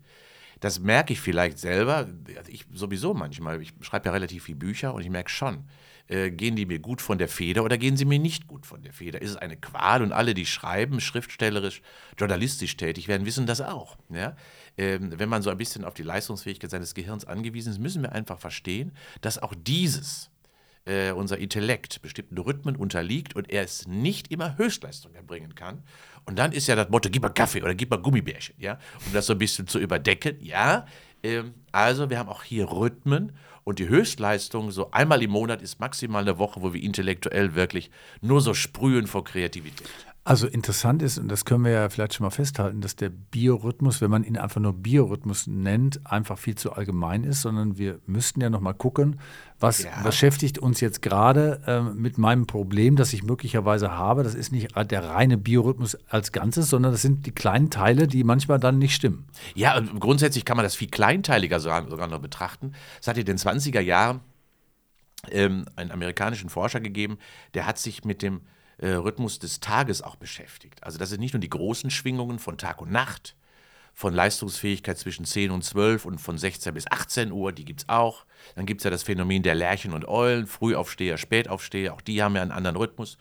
Das 0.60 0.78
merke 0.80 1.12
ich 1.12 1.20
vielleicht 1.20 1.58
selber, 1.58 2.08
also 2.36 2.50
ich 2.50 2.64
sowieso 2.72 3.12
manchmal, 3.12 3.60
ich 3.60 3.74
schreibe 3.80 4.06
ja 4.06 4.12
relativ 4.12 4.44
viele 4.44 4.58
Bücher 4.58 4.94
und 4.94 5.02
ich 5.02 5.10
merke 5.10 5.30
schon, 5.30 5.64
äh, 6.08 6.30
gehen 6.30 6.56
die 6.56 6.66
mir 6.66 6.78
gut 6.78 7.00
von 7.00 7.18
der 7.18 7.28
Feder 7.28 7.64
oder 7.64 7.78
gehen 7.78 7.96
sie 7.96 8.04
mir 8.04 8.18
nicht 8.18 8.46
gut 8.46 8.66
von 8.66 8.82
der 8.82 8.92
Feder? 8.92 9.20
Ist 9.22 9.30
es 9.30 9.36
eine 9.36 9.56
Qual 9.56 10.02
und 10.02 10.12
alle, 10.12 10.34
die 10.34 10.46
schreiben, 10.46 11.00
schriftstellerisch, 11.00 11.82
journalistisch 12.18 12.76
tätig 12.76 13.08
werden, 13.08 13.26
wissen 13.26 13.46
das 13.46 13.60
auch. 13.60 13.96
Ja? 14.10 14.36
Ähm, 14.76 15.18
wenn 15.18 15.28
man 15.28 15.42
so 15.42 15.50
ein 15.50 15.58
bisschen 15.58 15.84
auf 15.84 15.94
die 15.94 16.02
Leistungsfähigkeit 16.02 16.70
seines 16.70 16.94
Gehirns 16.94 17.24
angewiesen 17.24 17.72
ist, 17.72 17.78
müssen 17.78 18.02
wir 18.02 18.12
einfach 18.12 18.38
verstehen, 18.38 18.92
dass 19.20 19.42
auch 19.42 19.54
dieses 19.56 20.30
äh, 20.88 21.12
unser 21.12 21.38
Intellekt 21.38 22.00
bestimmten 22.00 22.38
Rhythmen 22.38 22.74
unterliegt 22.74 23.36
und 23.36 23.50
er 23.50 23.62
es 23.62 23.86
nicht 23.86 24.32
immer 24.32 24.56
Höchstleistung 24.56 25.14
erbringen 25.14 25.54
kann. 25.54 25.82
Und 26.24 26.38
dann 26.38 26.52
ist 26.52 26.66
ja 26.66 26.76
das 26.76 26.88
Motto, 26.88 27.10
gib 27.10 27.22
mal 27.22 27.28
Kaffee 27.28 27.62
oder 27.62 27.74
gib 27.74 27.90
mal 27.90 27.98
Gummibärchen, 27.98 28.54
ja, 28.58 28.78
um 29.06 29.12
das 29.12 29.26
so 29.26 29.34
ein 29.34 29.38
bisschen 29.38 29.66
zu 29.66 29.78
überdecken, 29.78 30.38
ja. 30.40 30.86
Ähm, 31.22 31.54
also 31.72 32.08
wir 32.08 32.18
haben 32.18 32.28
auch 32.28 32.42
hier 32.42 32.70
Rhythmen 32.70 33.32
und 33.68 33.80
die 33.80 33.88
Höchstleistung 33.90 34.70
so 34.70 34.92
einmal 34.92 35.22
im 35.22 35.30
Monat 35.30 35.60
ist 35.60 35.78
maximal 35.78 36.22
eine 36.22 36.38
Woche, 36.38 36.62
wo 36.62 36.72
wir 36.72 36.82
intellektuell 36.82 37.54
wirklich 37.54 37.90
nur 38.22 38.40
so 38.40 38.54
sprühen 38.54 39.06
vor 39.06 39.24
Kreativität. 39.24 39.90
Also 40.28 40.46
interessant 40.46 41.00
ist, 41.00 41.16
und 41.16 41.28
das 41.28 41.46
können 41.46 41.64
wir 41.64 41.72
ja 41.72 41.88
vielleicht 41.88 42.12
schon 42.12 42.24
mal 42.24 42.30
festhalten, 42.30 42.82
dass 42.82 42.96
der 42.96 43.08
Biorhythmus, 43.08 44.02
wenn 44.02 44.10
man 44.10 44.24
ihn 44.24 44.36
einfach 44.36 44.60
nur 44.60 44.74
Biorhythmus 44.74 45.46
nennt, 45.46 46.04
einfach 46.04 46.36
viel 46.36 46.54
zu 46.54 46.74
allgemein 46.74 47.24
ist, 47.24 47.40
sondern 47.40 47.78
wir 47.78 48.00
müssten 48.04 48.42
ja 48.42 48.50
noch 48.50 48.60
mal 48.60 48.74
gucken, 48.74 49.20
was 49.58 49.84
Ja. 49.84 50.02
beschäftigt 50.02 50.58
uns 50.58 50.82
jetzt 50.82 51.00
gerade 51.00 51.62
ähm, 51.66 51.96
mit 51.96 52.18
meinem 52.18 52.46
Problem, 52.46 52.94
das 52.94 53.14
ich 53.14 53.22
möglicherweise 53.22 53.92
habe. 53.92 54.22
Das 54.22 54.34
ist 54.34 54.52
nicht 54.52 54.76
der 54.90 55.04
reine 55.08 55.38
Biorhythmus 55.38 55.96
als 56.10 56.30
Ganzes, 56.30 56.68
sondern 56.68 56.92
das 56.92 57.00
sind 57.00 57.24
die 57.24 57.32
kleinen 57.32 57.70
Teile, 57.70 58.06
die 58.06 58.22
manchmal 58.22 58.60
dann 58.60 58.76
nicht 58.76 58.94
stimmen. 58.94 59.24
Ja, 59.54 59.78
und 59.78 59.98
grundsätzlich 59.98 60.44
kann 60.44 60.58
man 60.58 60.64
das 60.64 60.76
viel 60.76 60.90
kleinteiliger 60.90 61.58
sogar 61.58 61.88
sogar 61.88 62.06
noch 62.06 62.20
betrachten. 62.20 62.72
Es 63.00 63.08
hat 63.08 63.16
in 63.16 63.24
den 63.24 63.38
20er 63.38 63.80
Jahren 63.80 64.20
ähm, 65.30 65.64
einen 65.76 65.90
amerikanischen 65.90 66.50
Forscher 66.50 66.80
gegeben, 66.80 67.16
der 67.54 67.64
hat 67.64 67.78
sich 67.78 68.04
mit 68.04 68.20
dem 68.20 68.42
äh, 68.78 68.90
Rhythmus 68.90 69.38
des 69.38 69.60
Tages 69.60 70.02
auch 70.02 70.16
beschäftigt. 70.16 70.82
Also 70.82 70.98
das 70.98 71.10
sind 71.10 71.20
nicht 71.20 71.34
nur 71.34 71.40
die 71.40 71.50
großen 71.50 71.90
Schwingungen 71.90 72.38
von 72.38 72.58
Tag 72.58 72.80
und 72.80 72.90
Nacht, 72.90 73.36
von 73.92 74.14
Leistungsfähigkeit 74.14 74.96
zwischen 74.96 75.24
10 75.24 75.50
und 75.50 75.64
12 75.64 76.04
und 76.04 76.20
von 76.20 76.38
16 76.38 76.72
bis 76.72 76.86
18 76.88 77.32
Uhr, 77.32 77.50
die 77.52 77.64
gibt 77.64 77.80
es 77.80 77.88
auch. 77.88 78.26
Dann 78.54 78.64
gibt 78.64 78.80
es 78.80 78.84
ja 78.84 78.90
das 78.90 79.02
Phänomen 79.02 79.42
der 79.42 79.56
Lerchen 79.56 79.92
und 79.92 80.06
Eulen, 80.06 80.46
Frühaufsteher, 80.46 81.18
Spätaufsteher, 81.18 81.94
auch 81.94 82.00
die 82.00 82.22
haben 82.22 82.36
ja 82.36 82.42
einen 82.42 82.52
anderen 82.52 82.76
Rhythmus. 82.76 83.18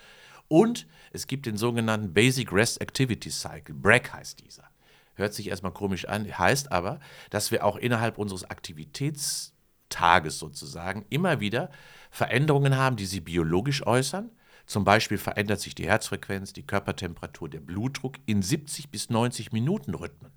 Und 0.48 0.86
es 1.12 1.26
gibt 1.26 1.48
den 1.48 1.58
sogenannten 1.58 2.14
Basic 2.14 2.54
Rest 2.54 2.80
Activity 2.80 3.32
Cycle, 3.32 3.74
BRAC 3.74 4.14
heißt 4.14 4.40
dieser. 4.46 4.70
Hört 5.16 5.34
sich 5.34 5.50
erstmal 5.50 5.74
komisch 5.74 6.06
an, 6.06 6.26
heißt 6.38 6.72
aber, 6.72 7.00
dass 7.32 7.50
wir 7.50 7.66
auch 7.66 7.78
innerhalb 7.78 8.20
unseres 8.20 8.48
Aktivitätstages 8.48 10.38
sozusagen 10.38 11.08
immer 11.10 11.40
wieder 11.40 11.72
Veränderungen 12.12 12.78
haben, 12.78 12.98
die 12.98 13.08
sich 13.08 13.24
biologisch 13.24 13.86
äußern. 13.86 14.30
Zum 14.68 14.84
Beispiel 14.84 15.18
verändert 15.18 15.62
sich 15.62 15.76
die 15.76 15.88
Herzfrequenz, 15.88 16.52
die 16.52 16.68
Körpertemperatur, 16.68 17.50
der 17.50 17.62
Blutdruck 17.62 18.18
in 18.26 18.42
70 18.42 18.92
bis 18.92 19.10
90 19.10 19.54
Minuten 19.54 19.96
Rhythmen. 19.96 20.34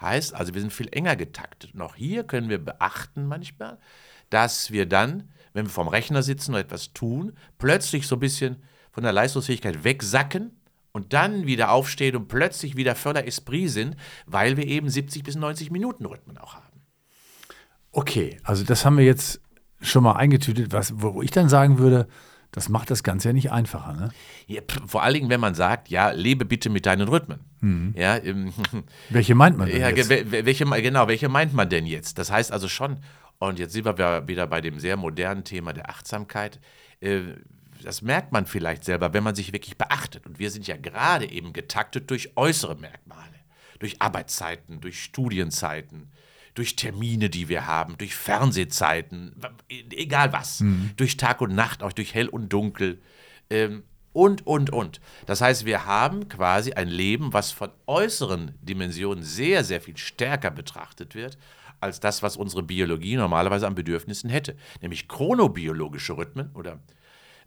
Heißt 0.00 0.34
also, 0.34 0.52
wir 0.52 0.60
sind 0.60 0.72
viel 0.72 0.88
enger 0.92 1.16
getaktet. 1.16 1.72
Auch 1.80 1.96
hier 1.96 2.24
können 2.24 2.50
wir 2.50 2.62
beachten 2.62 3.26
manchmal, 3.26 3.78
dass 4.28 4.70
wir 4.70 4.86
dann, 4.86 5.30
wenn 5.54 5.64
wir 5.64 5.70
vorm 5.70 5.88
Rechner 5.88 6.22
sitzen 6.22 6.54
und 6.54 6.60
etwas 6.60 6.92
tun, 6.92 7.32
plötzlich 7.56 8.06
so 8.06 8.16
ein 8.16 8.20
bisschen 8.20 8.62
von 8.92 9.02
der 9.02 9.12
Leistungsfähigkeit 9.12 9.82
wegsacken 9.82 10.52
und 10.92 11.14
dann 11.14 11.46
wieder 11.46 11.72
aufstehen 11.72 12.16
und 12.16 12.28
plötzlich 12.28 12.76
wieder 12.76 12.94
voller 12.94 13.26
Esprit 13.26 13.70
sind, 13.70 13.96
weil 14.26 14.58
wir 14.58 14.66
eben 14.66 14.90
70 14.90 15.22
bis 15.22 15.36
90 15.36 15.70
Minuten 15.70 16.04
Rhythmen 16.04 16.36
auch 16.36 16.54
haben. 16.54 16.82
Okay, 17.92 18.38
also 18.44 18.62
das 18.62 18.84
haben 18.84 18.98
wir 18.98 19.06
jetzt 19.06 19.40
schon 19.80 20.04
mal 20.04 20.12
eingetütet, 20.12 20.72
was, 20.72 21.00
wo 21.00 21.22
ich 21.22 21.30
dann 21.30 21.48
sagen 21.48 21.78
würde, 21.78 22.08
das 22.52 22.68
macht 22.68 22.90
das 22.90 23.02
Ganze 23.02 23.28
ja 23.28 23.32
nicht 23.34 23.52
einfacher. 23.52 23.92
Ne? 23.92 24.10
Ja, 24.46 24.62
vor 24.86 25.02
allen 25.02 25.14
Dingen, 25.14 25.28
wenn 25.30 25.40
man 25.40 25.54
sagt, 25.54 25.88
ja, 25.90 26.10
lebe 26.10 26.44
bitte 26.44 26.70
mit 26.70 26.86
deinen 26.86 27.06
Rhythmen. 27.08 27.92
Ja, 27.94 28.16
ähm, 28.16 28.52
Welche 29.10 29.34
meint 29.34 29.58
man 29.58 29.68
denn 29.68 29.80
Ja, 29.80 29.90
jetzt? 29.90 30.08
welche, 30.10 30.64
genau, 30.64 31.08
welche 31.08 31.28
meint 31.28 31.52
man 31.52 31.68
denn 31.68 31.86
jetzt? 31.86 32.18
Das 32.18 32.30
heißt 32.30 32.50
also 32.52 32.68
schon, 32.68 33.00
und 33.38 33.58
jetzt 33.58 33.72
sind 33.72 33.84
wir 33.84 33.94
wieder- 33.98 34.26
wieder 34.28 34.46
bei 34.46 34.60
dem 34.60 34.78
sehr 34.80 34.96
modernen 34.96 35.44
Thema 35.44 35.72
der 35.72 35.90
Achtsamkeit. 35.90 36.58
äh, 37.00 37.20
Das 37.82 38.02
merkt 38.02 38.32
man 38.32 38.46
vielleicht 38.46 38.82
selber, 38.84 39.12
wenn 39.12 39.22
man 39.22 39.34
sich 39.36 39.52
wirklich 39.52 39.76
beachtet. 39.78 40.26
Und 40.26 40.38
wir 40.40 40.50
sind 40.50 40.66
ja 40.66 40.76
gerade 40.76 41.30
eben 41.30 41.52
getaktet 41.52 42.10
durch 42.10 42.36
äußere 42.36 42.74
Merkmale, 42.76 43.22
durch 43.78 44.00
Arbeitszeiten, 44.02 44.80
durch 44.80 45.00
Studienzeiten, 45.02 46.10
durch 46.58 46.74
Termine, 46.74 47.30
die 47.30 47.48
wir 47.48 47.66
haben, 47.66 47.96
durch 47.98 48.16
Fernsehzeiten, 48.16 49.32
egal 49.68 50.32
was, 50.32 50.60
durch 50.96 51.16
Tag 51.16 51.40
und 51.40 51.54
Nacht, 51.54 51.84
auch 51.84 51.92
durch 51.92 52.14
hell 52.14 52.28
und 52.28 52.52
dunkel. 52.52 53.00
Ähm, 53.48 53.84
und, 54.12 54.44
und, 54.44 54.70
und. 54.70 55.00
Das 55.26 55.40
heißt, 55.40 55.64
wir 55.64 55.86
haben 55.86 56.28
quasi 56.28 56.72
ein 56.72 56.88
Leben, 56.88 57.32
was 57.32 57.52
von 57.52 57.70
äußeren 57.86 58.58
Dimensionen 58.60 59.22
sehr, 59.22 59.62
sehr 59.62 59.80
viel 59.80 59.96
stärker 59.96 60.50
betrachtet 60.50 61.14
wird, 61.14 61.38
als 61.78 62.00
das, 62.00 62.24
was 62.24 62.36
unsere 62.36 62.64
Biologie 62.64 63.14
normalerweise 63.14 63.68
an 63.68 63.76
Bedürfnissen 63.76 64.28
hätte. 64.28 64.56
Nämlich 64.80 65.06
chronobiologische 65.06 66.16
Rhythmen 66.16 66.50
oder 66.54 66.80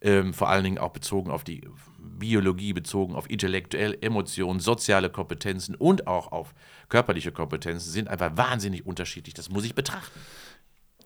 ähm, 0.01 0.34
vor 0.34 0.50
allen 0.50 0.63
Dingen 0.63 0.77
auch 0.77 0.91
bezogen 0.91 1.31
auf 1.31 1.43
die 1.43 1.67
Biologie, 2.00 2.74
bezogen 2.74 3.15
auf 3.15 3.29
intellektuelle 3.29 4.01
Emotionen, 4.01 4.60
soziale 4.60 5.10
Kompetenzen 5.10 5.75
und 5.75 6.08
auch 6.08 6.31
auf 6.31 6.53
körperliche 6.89 7.31
Kompetenzen, 7.31 7.89
sind 7.89 8.08
einfach 8.08 8.36
wahnsinnig 8.38 8.86
unterschiedlich. 8.86 9.34
Das 9.34 9.50
muss 9.50 9.65
ich 9.65 9.75
betrachten. 9.75 10.20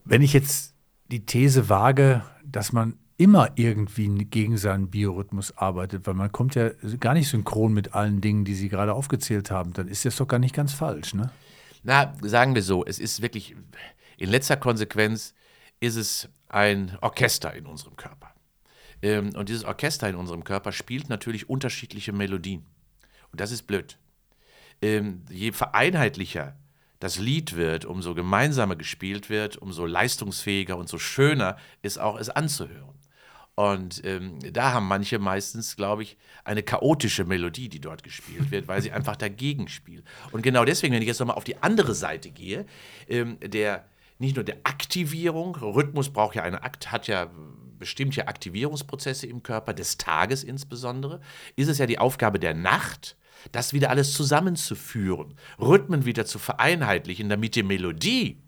Wenn 0.04 0.22
ich 0.22 0.34
jetzt 0.34 0.74
die 1.08 1.26
These 1.26 1.70
wage, 1.70 2.24
dass 2.44 2.72
man 2.74 2.98
immer 3.18 3.52
irgendwie 3.56 4.10
gegen 4.26 4.58
seinen 4.58 4.90
Biorhythmus 4.90 5.58
arbeitet, 5.58 6.06
weil 6.06 6.16
man 6.16 6.32
kommt 6.32 6.56
ja 6.56 6.72
gar 7.00 7.14
nicht 7.14 7.30
synchron 7.30 7.74
mit 7.74 7.94
allen 7.94 8.20
Dingen, 8.20 8.44
die 8.44 8.56
Sie 8.56 8.68
gerade 8.68 8.94
aufgezählt 8.94 9.52
haben, 9.52 9.74
dann 9.74 9.88
ist 9.88 10.04
das 10.04 10.18
doch 10.18 10.28
gar 10.28 10.40
nicht 10.40 10.56
ganz 10.56 10.74
falsch, 10.74 11.14
ne? 11.14 11.32
Na, 11.84 12.14
sagen 12.22 12.56
wir 12.56 12.64
so, 12.64 12.84
es 12.84 13.00
ist 13.00 13.22
wirklich, 13.22 13.56
in 14.18 14.30
letzter 14.30 14.58
Konsequenz 14.58 15.34
ist 15.80 15.96
es 15.96 16.30
ein 16.50 16.98
Orchester 17.02 17.54
in 17.54 17.68
unserem 17.68 17.96
Körper. 17.96 18.35
Ähm, 19.02 19.36
und 19.36 19.50
dieses 19.50 19.64
Orchester 19.64 20.10
in 20.10 20.16
unserem 20.16 20.44
Körper 20.44 20.72
spielt 20.72 21.10
natürlich 21.10 21.50
unterschiedliche 21.50 22.14
Melodien. 22.14 22.66
Und 23.32 23.42
das 23.42 23.52
ist 23.52 23.64
blöd. 23.64 23.98
Ähm, 24.82 25.24
je 25.30 25.52
vereinheitlicher 25.52 26.56
das 27.00 27.20
Lied 27.20 27.56
wird, 27.56 27.86
umso 27.86 28.16
gemeinsamer 28.16 28.76
gespielt 28.76 29.30
wird, 29.30 29.58
umso 29.58 29.86
leistungsfähiger 29.86 30.78
und 30.78 30.90
so 30.90 30.98
schöner 30.98 31.58
ist 31.82 32.00
auch 32.00 32.20
es 32.20 32.30
anzuhören. 32.30 32.96
Und 33.56 34.04
ähm, 34.04 34.40
da 34.52 34.74
haben 34.74 34.88
manche 34.88 35.18
meistens, 35.18 35.78
glaube 35.78 36.04
ich, 36.04 36.18
eine 36.44 36.62
chaotische 36.62 37.24
Melodie, 37.24 37.70
die 37.70 37.80
dort 37.80 38.04
gespielt 38.04 38.52
wird, 38.52 38.68
weil 38.68 38.82
sie 38.82 38.92
einfach 38.94 39.16
dagegen 39.16 39.70
spielen. 39.70 40.04
Und 40.32 40.42
genau 40.42 40.66
deswegen, 40.66 40.94
wenn 40.94 41.02
ich 41.02 41.08
jetzt 41.08 41.20
nochmal 41.20 41.38
auf 41.38 41.46
die 41.46 41.62
andere 41.64 41.96
Seite 41.96 42.32
gehe, 42.32 42.66
ähm, 43.08 43.38
der 43.42 43.86
nicht 44.20 44.36
nur 44.36 44.44
der 44.44 44.58
Aktivierung, 44.64 45.56
Rhythmus 45.56 46.10
braucht 46.10 46.36
ja 46.36 46.44
eine 46.44 46.64
Akt, 46.64 46.92
hat 46.92 47.08
ja 47.08 47.30
bestimmte 47.86 48.28
Aktivierungsprozesse 48.28 49.28
im 49.28 49.44
Körper, 49.44 49.72
des 49.72 49.98
Tages 49.98 50.44
insbesondere, 50.44 51.22
ist 51.56 51.68
es 51.68 51.78
ja 51.78 51.86
die 51.86 52.00
Aufgabe 52.00 52.40
der 52.40 52.56
Nacht, 52.56 53.16
das 53.52 53.74
wieder 53.74 53.92
alles 53.92 54.12
zusammenzuführen, 54.14 55.36
Rhythmen 55.60 56.04
wieder 56.04 56.26
zu 56.26 56.40
vereinheitlichen, 56.40 57.30
damit 57.30 57.54
die 57.54 57.62
Melodie 57.62 58.42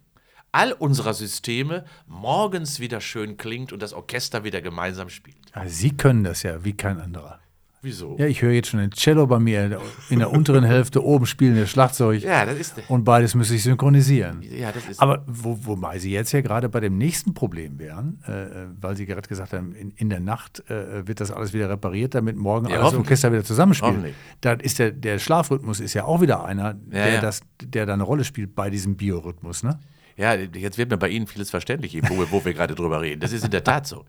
all 0.51 0.71
unserer 0.71 1.13
Systeme 1.13 1.85
morgens 2.07 2.79
wieder 2.79 2.99
schön 2.99 3.37
klingt 3.37 3.71
und 3.71 3.83
das 3.83 3.93
Orchester 3.93 4.43
wieder 4.43 4.63
gemeinsam 4.63 5.09
spielt. 5.09 5.37
Also 5.51 5.75
Sie 5.75 5.95
können 5.95 6.23
das 6.23 6.41
ja 6.41 6.63
wie 6.63 6.73
kein 6.73 6.99
anderer. 6.99 7.39
Wieso? 7.81 8.15
Ja, 8.17 8.25
ich 8.25 8.41
höre 8.41 8.51
jetzt 8.51 8.69
schon 8.69 8.79
den 8.79 8.91
Cello 8.91 9.27
bei 9.27 9.37
mir 9.39 9.79
in 10.09 10.19
der 10.19 10.31
unteren 10.31 10.63
Hälfte, 10.63 11.03
oben 11.03 11.25
spielen 11.25 11.55
das 11.55 11.69
Schlagzeug. 11.69 12.23
Ja, 12.23 12.45
das 12.45 12.57
ist. 12.57 12.73
Und 12.89 13.03
beides 13.03 13.35
müsste 13.35 13.53
ich 13.55 13.63
synchronisieren. 13.63 14.41
Ja, 14.41 14.71
das 14.71 14.87
ist. 14.89 14.99
Aber 14.99 15.23
wo, 15.27 15.57
wobei 15.61 15.99
Sie 15.99 16.11
jetzt 16.11 16.31
ja 16.31 16.41
gerade 16.41 16.69
bei 16.69 16.79
dem 16.79 16.97
nächsten 16.97 17.33
Problem 17.33 17.77
wären, 17.79 18.19
äh, 18.27 18.67
weil 18.81 18.95
Sie 18.97 19.05
gerade 19.05 19.27
gesagt 19.27 19.53
haben, 19.53 19.73
in, 19.75 19.91
in 19.91 20.09
der 20.09 20.19
Nacht 20.19 20.63
äh, 20.69 21.07
wird 21.07 21.21
das 21.21 21.31
alles 21.31 21.53
wieder 21.53 21.69
repariert, 21.69 22.15
damit 22.15 22.35
morgen 22.35 22.67
Ja, 22.69 22.79
alles. 22.81 22.95
Orchester 22.95 23.31
wieder 23.31 23.43
zusammenspielt. 23.43 24.13
Da 24.41 24.53
ist 24.53 24.79
der, 24.79 24.91
der 24.91 25.19
Schlafrhythmus 25.19 25.79
ist 25.79 25.93
ja 25.93 26.05
auch 26.05 26.19
wieder 26.19 26.43
einer, 26.45 26.73
der, 26.73 27.13
ja. 27.13 27.21
Das, 27.21 27.41
der 27.63 27.85
da 27.85 27.93
eine 27.93 28.03
Rolle 28.03 28.23
spielt 28.23 28.55
bei 28.55 28.69
diesem 28.71 28.97
Biorhythmus. 28.97 29.61
Ne? 29.63 29.79
Ja, 30.17 30.33
jetzt 30.33 30.79
wird 30.79 30.89
mir 30.89 30.97
bei 30.97 31.09
Ihnen 31.09 31.27
vieles 31.27 31.51
verständlich, 31.51 31.95
wo, 32.09 32.17
wir- 32.17 32.31
wo 32.31 32.43
wir 32.43 32.53
gerade 32.55 32.73
drüber 32.73 33.01
reden. 33.01 33.19
Das 33.21 33.31
ist 33.33 33.45
in 33.45 33.51
der 33.51 33.63
Tat 33.63 33.85
so. 33.85 34.03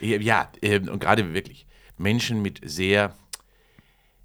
Ja, 0.00 0.48
ähm, 0.60 0.88
und 0.88 0.98
gerade 0.98 1.32
wirklich 1.32 1.66
Menschen 1.96 2.42
mit 2.42 2.60
sehr 2.64 3.14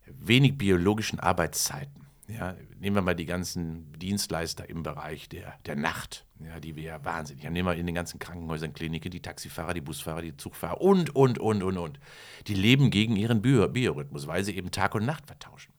wenig 0.05 0.57
biologischen 0.57 1.19
Arbeitszeiten. 1.19 2.07
Ja, 2.27 2.55
nehmen 2.79 2.95
wir 2.97 3.01
mal 3.01 3.15
die 3.15 3.25
ganzen 3.25 3.93
Dienstleister 3.93 4.69
im 4.69 4.83
Bereich 4.83 5.29
der, 5.29 5.53
der 5.65 5.77
Nacht, 5.77 6.25
ja, 6.39 6.59
die 6.59 6.75
wir 6.75 6.83
ja 6.83 7.05
wahnsinnig 7.05 7.45
haben. 7.45 7.53
Nehmen 7.53 7.69
wir 7.69 7.75
in 7.75 7.85
den 7.85 7.95
ganzen 7.95 8.19
Krankenhäusern, 8.19 8.73
Kliniken, 8.73 9.11
die 9.11 9.21
Taxifahrer, 9.21 9.73
die 9.73 9.81
Busfahrer, 9.81 10.21
die 10.21 10.35
Zugfahrer 10.35 10.81
und, 10.81 11.15
und, 11.15 11.39
und, 11.39 11.63
und, 11.63 11.77
und. 11.77 11.99
Die 12.47 12.53
leben 12.53 12.89
gegen 12.89 13.15
ihren 13.15 13.41
Bio 13.41 13.67
Biorhythmus, 13.69 14.27
weil 14.27 14.43
sie 14.43 14.57
eben 14.57 14.71
Tag 14.71 14.93
und 14.95 15.05
Nacht 15.05 15.25
vertauschen. 15.25 15.73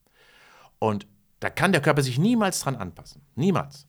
Und 0.79 1.07
da 1.41 1.51
kann 1.51 1.73
der 1.73 1.83
Körper 1.83 2.03
sich 2.03 2.19
niemals 2.19 2.61
dran 2.61 2.77
anpassen. 2.77 3.23
Niemals. 3.35 3.87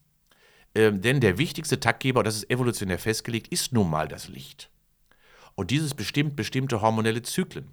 Ähm, 0.75 1.01
denn 1.01 1.21
der 1.21 1.37
wichtigste 1.37 1.79
Taktgeber, 1.79 2.19
und 2.19 2.25
das 2.25 2.35
ist 2.35 2.49
evolutionär 2.49 2.99
festgelegt, 2.99 3.47
ist 3.47 3.71
nun 3.71 3.89
mal 3.89 4.07
das 4.07 4.27
Licht. 4.27 4.69
Und 5.55 5.71
dieses 5.71 5.93
bestimmt 5.93 6.35
bestimmte 6.35 6.81
hormonelle 6.81 7.21
Zyklen. 7.21 7.69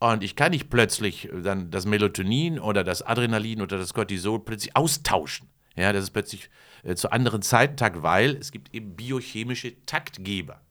Und 0.00 0.24
ich 0.24 0.34
kann 0.34 0.52
nicht 0.52 0.70
plötzlich 0.70 1.28
dann 1.44 1.70
das 1.70 1.84
Melatonin 1.84 2.58
oder 2.58 2.84
das 2.84 3.02
Adrenalin 3.02 3.60
oder 3.60 3.76
das 3.76 3.92
Cortisol 3.92 4.42
plötzlich 4.42 4.74
austauschen. 4.74 5.48
Ja, 5.76 5.92
das 5.92 6.04
ist 6.04 6.10
plötzlich 6.10 6.50
äh, 6.82 6.94
zu 6.94 7.12
anderen 7.12 7.42
Zeitentakt, 7.42 8.02
weil 8.02 8.36
es 8.36 8.50
gibt 8.50 8.74
eben 8.74 8.96
biochemische 8.96 9.74
Taktgeber. 9.84 10.62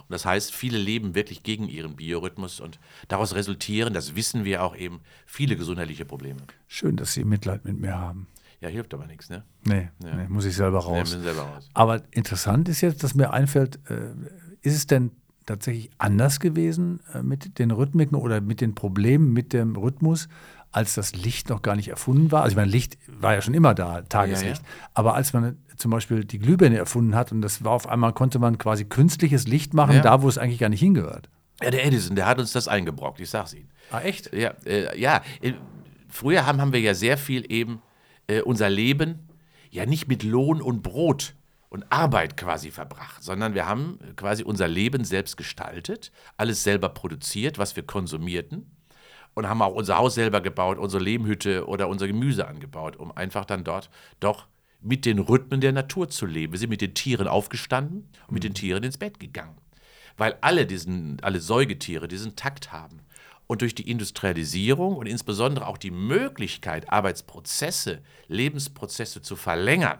Und 0.00 0.10
das 0.10 0.26
heißt, 0.26 0.54
viele 0.54 0.76
leben 0.76 1.14
wirklich 1.14 1.42
gegen 1.42 1.66
ihren 1.68 1.96
Biorhythmus 1.96 2.60
und 2.60 2.78
daraus 3.08 3.34
resultieren, 3.34 3.94
das 3.94 4.16
wissen 4.16 4.44
wir 4.44 4.64
auch 4.64 4.76
eben, 4.76 5.00
viele 5.24 5.56
gesundheitliche 5.56 6.04
Probleme. 6.04 6.40
Schön, 6.68 6.96
dass 6.96 7.14
Sie 7.14 7.24
Mitleid 7.24 7.64
mit 7.64 7.80
mir 7.80 7.96
haben. 7.96 8.26
Ja, 8.60 8.68
hilft 8.68 8.92
aber 8.92 9.06
nichts, 9.06 9.30
ne? 9.30 9.44
Nee, 9.64 9.88
nee 9.98 10.28
muss 10.28 10.44
ich 10.44 10.54
selber 10.54 10.80
raus. 10.80 10.98
müssen 10.98 11.22
selber 11.22 11.42
raus. 11.42 11.70
Aber 11.72 12.02
interessant 12.10 12.68
ist 12.68 12.82
jetzt, 12.82 13.02
dass 13.02 13.14
mir 13.14 13.32
einfällt, 13.32 13.78
äh, 13.88 14.10
ist 14.60 14.76
es 14.76 14.86
denn 14.86 15.12
tatsächlich 15.46 15.90
anders 15.98 16.40
gewesen 16.40 17.00
äh, 17.14 17.22
mit 17.22 17.58
den 17.58 17.70
Rhythmiken 17.70 18.16
oder 18.16 18.40
mit 18.40 18.60
den 18.60 18.74
Problemen 18.74 19.32
mit 19.32 19.52
dem 19.52 19.76
Rhythmus, 19.76 20.28
als 20.72 20.94
das 20.94 21.14
Licht 21.14 21.48
noch 21.48 21.62
gar 21.62 21.74
nicht 21.76 21.88
erfunden 21.88 22.30
war? 22.30 22.42
Also 22.42 22.52
ich 22.52 22.56
meine, 22.56 22.70
Licht 22.70 22.98
war 23.08 23.34
ja 23.34 23.42
schon 23.42 23.54
immer 23.54 23.74
da, 23.74 24.02
Tageslicht. 24.02 24.62
Ja, 24.62 24.68
Aber 24.94 25.14
als 25.14 25.32
man 25.32 25.56
zum 25.76 25.90
Beispiel 25.90 26.24
die 26.24 26.38
Glühbirne 26.38 26.76
erfunden 26.76 27.14
hat 27.14 27.32
und 27.32 27.42
das 27.42 27.64
war 27.64 27.72
auf 27.72 27.88
einmal, 27.88 28.12
konnte 28.12 28.38
man 28.38 28.58
quasi 28.58 28.84
künstliches 28.84 29.48
Licht 29.48 29.74
machen, 29.74 29.96
Ja. 29.96 30.02
da 30.02 30.22
wo 30.22 30.28
es 30.28 30.38
eigentlich 30.38 30.60
gar 30.60 30.68
nicht 30.68 30.80
hingehört. 30.80 31.28
Ja, 31.62 31.70
der 31.70 31.84
Edison, 31.84 32.16
der 32.16 32.26
hat 32.26 32.38
uns 32.38 32.52
das 32.52 32.68
eingebrockt, 32.68 33.20
ich 33.20 33.28
sag's 33.30 33.52
Ihnen. 33.54 33.68
Ah, 33.90 34.00
echt? 34.00 34.32
Ja, 34.32 34.52
äh, 34.64 34.98
ja. 34.98 35.22
Äh, 35.42 35.54
früher 36.08 36.46
haben, 36.46 36.60
haben 36.60 36.72
wir 36.72 36.80
ja 36.80 36.94
sehr 36.94 37.18
viel 37.18 37.44
eben 37.50 37.82
äh, 38.28 38.40
unser 38.42 38.70
Leben 38.70 39.18
ja 39.70 39.86
nicht 39.86 40.06
mit 40.08 40.22
Lohn 40.22 40.62
und 40.62 40.82
Brot 40.82 41.34
und 41.70 41.90
Arbeit 41.90 42.36
quasi 42.36 42.70
verbracht, 42.70 43.22
sondern 43.22 43.54
wir 43.54 43.66
haben 43.66 43.98
quasi 44.16 44.42
unser 44.42 44.68
Leben 44.68 45.04
selbst 45.04 45.36
gestaltet, 45.36 46.12
alles 46.36 46.62
selber 46.62 46.90
produziert, 46.90 47.58
was 47.58 47.76
wir 47.76 47.84
konsumierten 47.84 48.70
und 49.34 49.48
haben 49.48 49.62
auch 49.62 49.74
unser 49.74 49.96
Haus 49.96 50.14
selber 50.14 50.40
gebaut, 50.40 50.78
unsere 50.78 51.02
Lehmhütte 51.02 51.66
oder 51.66 51.88
unser 51.88 52.06
Gemüse 52.06 52.46
angebaut, 52.46 52.96
um 52.96 53.16
einfach 53.16 53.44
dann 53.44 53.64
dort 53.64 53.88
doch 54.18 54.46
mit 54.80 55.04
den 55.04 55.18
Rhythmen 55.18 55.60
der 55.60 55.72
Natur 55.72 56.08
zu 56.08 56.26
leben. 56.26 56.52
Wir 56.52 56.58
sind 56.58 56.70
mit 56.70 56.80
den 56.80 56.94
Tieren 56.94 57.28
aufgestanden 57.28 58.08
und 58.26 58.34
mit 58.34 58.44
den 58.44 58.54
Tieren 58.54 58.82
ins 58.82 58.98
Bett 58.98 59.20
gegangen. 59.20 59.56
Weil 60.16 60.36
alle 60.40 60.66
diesen, 60.66 61.18
alle 61.22 61.40
Säugetiere 61.40 62.08
diesen 62.08 62.34
Takt 62.34 62.72
haben. 62.72 63.00
Und 63.46 63.62
durch 63.62 63.74
die 63.74 63.90
Industrialisierung 63.90 64.96
und 64.96 65.06
insbesondere 65.06 65.66
auch 65.66 65.78
die 65.78 65.90
Möglichkeit, 65.90 66.90
Arbeitsprozesse, 66.90 68.00
Lebensprozesse 68.28 69.22
zu 69.22 69.36
verlängern, 69.36 69.98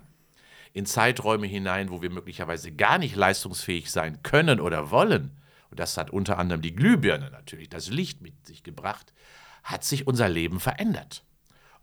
in 0.72 0.86
Zeiträume 0.86 1.46
hinein, 1.46 1.90
wo 1.90 2.02
wir 2.02 2.10
möglicherweise 2.10 2.72
gar 2.72 2.98
nicht 2.98 3.16
leistungsfähig 3.16 3.90
sein 3.90 4.22
können 4.22 4.60
oder 4.60 4.90
wollen, 4.90 5.36
und 5.70 5.78
das 5.78 5.96
hat 5.96 6.10
unter 6.10 6.38
anderem 6.38 6.62
die 6.62 6.74
Glühbirne 6.74 7.30
natürlich, 7.30 7.68
das 7.68 7.90
Licht 7.90 8.20
mit 8.22 8.46
sich 8.46 8.62
gebracht, 8.62 9.12
hat 9.62 9.84
sich 9.84 10.06
unser 10.06 10.28
Leben 10.28 10.60
verändert. 10.60 11.24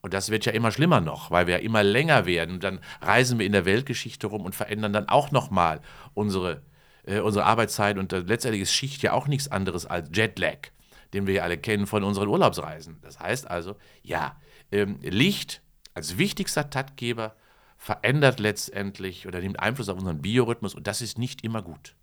Und 0.01 0.13
das 0.13 0.29
wird 0.29 0.45
ja 0.45 0.51
immer 0.51 0.71
schlimmer 0.71 1.01
noch, 1.01 1.31
weil 1.31 1.47
wir 1.47 1.55
ja 1.55 1.61
immer 1.61 1.83
länger 1.83 2.25
werden. 2.25 2.55
Und 2.55 2.63
dann 2.63 2.79
reisen 3.01 3.39
wir 3.39 3.45
in 3.45 3.51
der 3.51 3.65
Weltgeschichte 3.65 4.27
rum 4.27 4.45
und 4.45 4.55
verändern 4.55 4.93
dann 4.93 5.09
auch 5.09 5.31
nochmal 5.31 5.81
unsere, 6.13 6.61
äh, 7.03 7.19
unsere 7.19 7.45
Arbeitszeit. 7.45 7.97
Und 7.97 8.13
äh, 8.13 8.19
letztendlich 8.19 8.61
ist 8.61 8.73
Schicht 8.73 9.01
ja 9.03 9.13
auch 9.13 9.27
nichts 9.27 9.47
anderes 9.47 9.85
als 9.85 10.09
Jetlag, 10.13 10.69
den 11.13 11.27
wir 11.27 11.35
ja 11.35 11.43
alle 11.43 11.57
kennen 11.57 11.87
von 11.87 12.03
unseren 12.03 12.27
Urlaubsreisen. 12.27 12.99
Das 13.01 13.19
heißt 13.19 13.49
also, 13.49 13.75
ja, 14.03 14.39
ähm, 14.71 14.99
Licht 15.01 15.61
als 15.93 16.17
wichtigster 16.17 16.69
Taktgeber 16.69 17.35
verändert 17.77 18.39
letztendlich 18.39 19.27
oder 19.27 19.39
nimmt 19.39 19.59
Einfluss 19.59 19.89
auf 19.89 19.97
unseren 19.97 20.21
Biorhythmus 20.21 20.75
und 20.75 20.87
das 20.87 21.01
ist 21.01 21.17
nicht 21.17 21.43
immer 21.43 21.61
gut. 21.61 21.95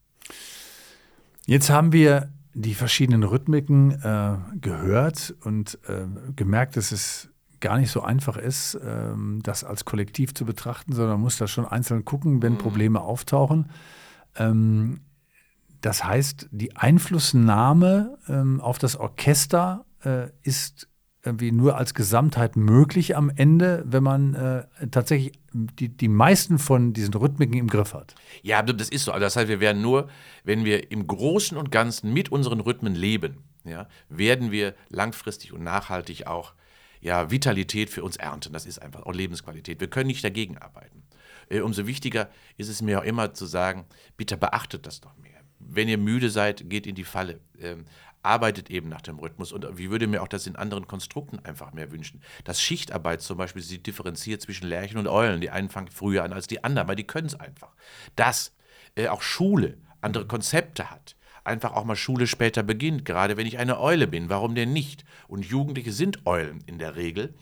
Jetzt 1.46 1.70
haben 1.70 1.92
wir 1.92 2.30
die 2.54 2.74
verschiedenen 2.74 3.24
Rhythmiken 3.24 3.90
äh, 4.02 4.36
gehört 4.60 5.34
und 5.42 5.78
äh, 5.88 6.06
gemerkt, 6.36 6.76
dass 6.76 6.92
es 6.92 7.28
gar 7.60 7.78
nicht 7.78 7.90
so 7.90 8.02
einfach 8.02 8.36
ist, 8.36 8.78
ähm, 8.84 9.40
das 9.42 9.64
als 9.64 9.84
Kollektiv 9.84 10.34
zu 10.34 10.44
betrachten, 10.44 10.92
sondern 10.92 11.14
man 11.14 11.22
muss 11.22 11.38
da 11.38 11.48
schon 11.48 11.66
einzeln 11.66 12.04
gucken, 12.04 12.42
wenn 12.42 12.58
Probleme 12.58 13.00
auftauchen. 13.00 13.70
Ähm, 14.36 15.00
das 15.80 16.04
heißt, 16.04 16.48
die 16.50 16.76
Einflussnahme 16.76 18.18
ähm, 18.28 18.60
auf 18.60 18.78
das 18.78 18.96
Orchester 18.96 19.84
äh, 20.04 20.28
ist 20.42 20.88
irgendwie 21.24 21.52
nur 21.52 21.76
als 21.76 21.94
Gesamtheit 21.94 22.56
möglich 22.56 23.16
am 23.16 23.30
Ende, 23.30 23.82
wenn 23.86 24.02
man 24.02 24.34
äh, 24.34 24.66
tatsächlich 24.90 25.32
die, 25.52 25.88
die 25.88 26.08
meisten 26.08 26.58
von 26.58 26.92
diesen 26.92 27.14
Rhythmiken 27.14 27.58
im 27.58 27.68
Griff 27.68 27.94
hat. 27.94 28.14
Ja, 28.42 28.62
das 28.62 28.88
ist 28.88 29.04
so. 29.04 29.12
Also 29.12 29.24
das 29.24 29.36
heißt, 29.36 29.48
wir 29.48 29.60
werden 29.60 29.80
nur, 29.80 30.08
wenn 30.44 30.64
wir 30.64 30.90
im 30.90 31.06
Großen 31.06 31.56
und 31.56 31.70
Ganzen 31.70 32.12
mit 32.12 32.30
unseren 32.30 32.60
Rhythmen 32.60 32.94
leben, 32.94 33.38
ja, 33.64 33.88
werden 34.08 34.50
wir 34.50 34.74
langfristig 34.90 35.52
und 35.52 35.62
nachhaltig 35.62 36.26
auch 36.26 36.52
ja, 37.00 37.30
Vitalität 37.30 37.90
für 37.90 38.02
uns 38.02 38.16
ernten. 38.16 38.52
Das 38.52 38.66
ist 38.66 38.80
einfach 38.80 39.02
auch 39.02 39.12
Lebensqualität. 39.12 39.80
Wir 39.80 39.88
können 39.88 40.08
nicht 40.08 40.24
dagegen 40.24 40.58
arbeiten. 40.58 41.02
Äh, 41.48 41.60
umso 41.60 41.86
wichtiger 41.86 42.30
ist 42.56 42.68
es 42.68 42.82
mir 42.82 43.00
auch 43.00 43.04
immer 43.04 43.34
zu 43.34 43.46
sagen, 43.46 43.84
bitte 44.16 44.36
beachtet 44.36 44.86
das 44.86 45.00
doch 45.00 45.16
mehr. 45.18 45.40
Wenn 45.58 45.88
ihr 45.88 45.98
müde 45.98 46.30
seid, 46.30 46.68
geht 46.68 46.86
in 46.86 46.94
die 46.94 47.04
Falle. 47.04 47.40
Ähm, 47.60 47.84
arbeitet 48.24 48.70
eben 48.70 48.88
nach 48.88 49.02
dem 49.02 49.18
Rhythmus. 49.18 49.52
Und 49.52 49.78
wie 49.78 49.90
würde 49.90 50.06
mir 50.06 50.22
auch 50.22 50.28
das 50.28 50.46
in 50.46 50.56
anderen 50.56 50.86
Konstrukten 50.86 51.38
einfach 51.44 51.72
mehr 51.72 51.92
wünschen. 51.92 52.22
Dass 52.44 52.60
Schichtarbeit 52.60 53.22
zum 53.22 53.36
Beispiel, 53.36 53.62
sie 53.62 53.82
differenziert 53.82 54.42
zwischen 54.42 54.66
Lerchen 54.66 54.98
und 54.98 55.08
Eulen. 55.08 55.40
Die 55.40 55.50
einen 55.50 55.68
fangen 55.68 55.88
früher 55.88 56.24
an 56.24 56.32
als 56.32 56.46
die 56.46 56.64
anderen, 56.64 56.88
weil 56.88 56.96
die 56.96 57.06
können 57.06 57.26
es 57.26 57.38
einfach. 57.38 57.74
Dass 58.16 58.52
äh, 58.96 59.08
auch 59.08 59.22
Schule 59.22 59.78
andere 60.00 60.26
Konzepte 60.26 60.90
hat. 60.90 61.16
Einfach 61.44 61.72
auch 61.72 61.84
mal 61.84 61.96
Schule 61.96 62.26
später 62.26 62.62
beginnt, 62.62 63.04
gerade 63.04 63.36
wenn 63.36 63.46
ich 63.46 63.58
eine 63.58 63.78
Eule 63.78 64.06
bin. 64.06 64.30
Warum 64.30 64.54
denn 64.54 64.72
nicht? 64.72 65.04
Und 65.28 65.44
Jugendliche 65.44 65.92
sind 65.92 66.26
Eulen 66.26 66.62
in 66.66 66.78
der 66.78 66.96
Regel 66.96 67.34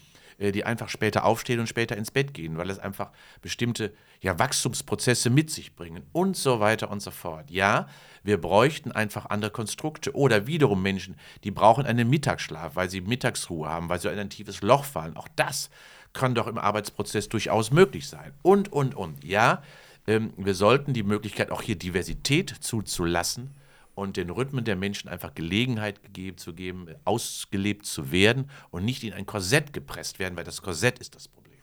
die 0.50 0.64
einfach 0.64 0.88
später 0.88 1.24
aufstehen 1.24 1.60
und 1.60 1.68
später 1.68 1.96
ins 1.96 2.10
Bett 2.10 2.34
gehen, 2.34 2.58
weil 2.58 2.70
es 2.70 2.80
einfach 2.80 3.10
bestimmte 3.42 3.92
ja, 4.20 4.38
Wachstumsprozesse 4.38 5.30
mit 5.30 5.50
sich 5.50 5.76
bringen 5.76 6.04
und 6.12 6.36
so 6.36 6.58
weiter 6.58 6.90
und 6.90 7.00
so 7.00 7.12
fort. 7.12 7.50
Ja, 7.50 7.86
wir 8.24 8.40
bräuchten 8.40 8.90
einfach 8.90 9.26
andere 9.26 9.52
Konstrukte 9.52 10.14
oder 10.16 10.46
wiederum 10.46 10.82
Menschen, 10.82 11.16
die 11.44 11.50
brauchen 11.50 11.86
einen 11.86 12.10
Mittagsschlaf, 12.10 12.74
weil 12.74 12.90
sie 12.90 13.00
Mittagsruhe 13.00 13.68
haben, 13.68 13.88
weil 13.88 14.00
sie 14.00 14.08
in 14.08 14.18
ein 14.18 14.30
tiefes 14.30 14.62
Loch 14.62 14.84
fallen. 14.84 15.16
Auch 15.16 15.28
das 15.36 15.70
kann 16.12 16.34
doch 16.34 16.46
im 16.46 16.58
Arbeitsprozess 16.58 17.28
durchaus 17.28 17.70
möglich 17.70 18.08
sein. 18.08 18.32
Und, 18.42 18.72
und, 18.72 18.94
und. 18.94 19.22
Ja, 19.24 19.62
ähm, 20.06 20.32
wir 20.36 20.54
sollten 20.54 20.92
die 20.92 21.04
Möglichkeit 21.04 21.50
auch 21.50 21.62
hier 21.62 21.76
Diversität 21.76 22.50
zuzulassen 22.60 23.54
und 23.94 24.16
den 24.16 24.30
Rhythmen 24.30 24.64
der 24.64 24.76
Menschen 24.76 25.08
einfach 25.08 25.34
Gelegenheit 25.34 26.02
gegeben, 26.02 26.38
zu 26.38 26.54
geben, 26.54 26.86
ausgelebt 27.04 27.84
zu 27.86 28.10
werden 28.10 28.48
und 28.70 28.84
nicht 28.84 29.02
in 29.04 29.12
ein 29.12 29.26
Korsett 29.26 29.72
gepresst 29.72 30.18
werden, 30.18 30.36
weil 30.36 30.44
das 30.44 30.62
Korsett 30.62 30.98
ist 30.98 31.14
das 31.14 31.28
Problem. 31.28 31.58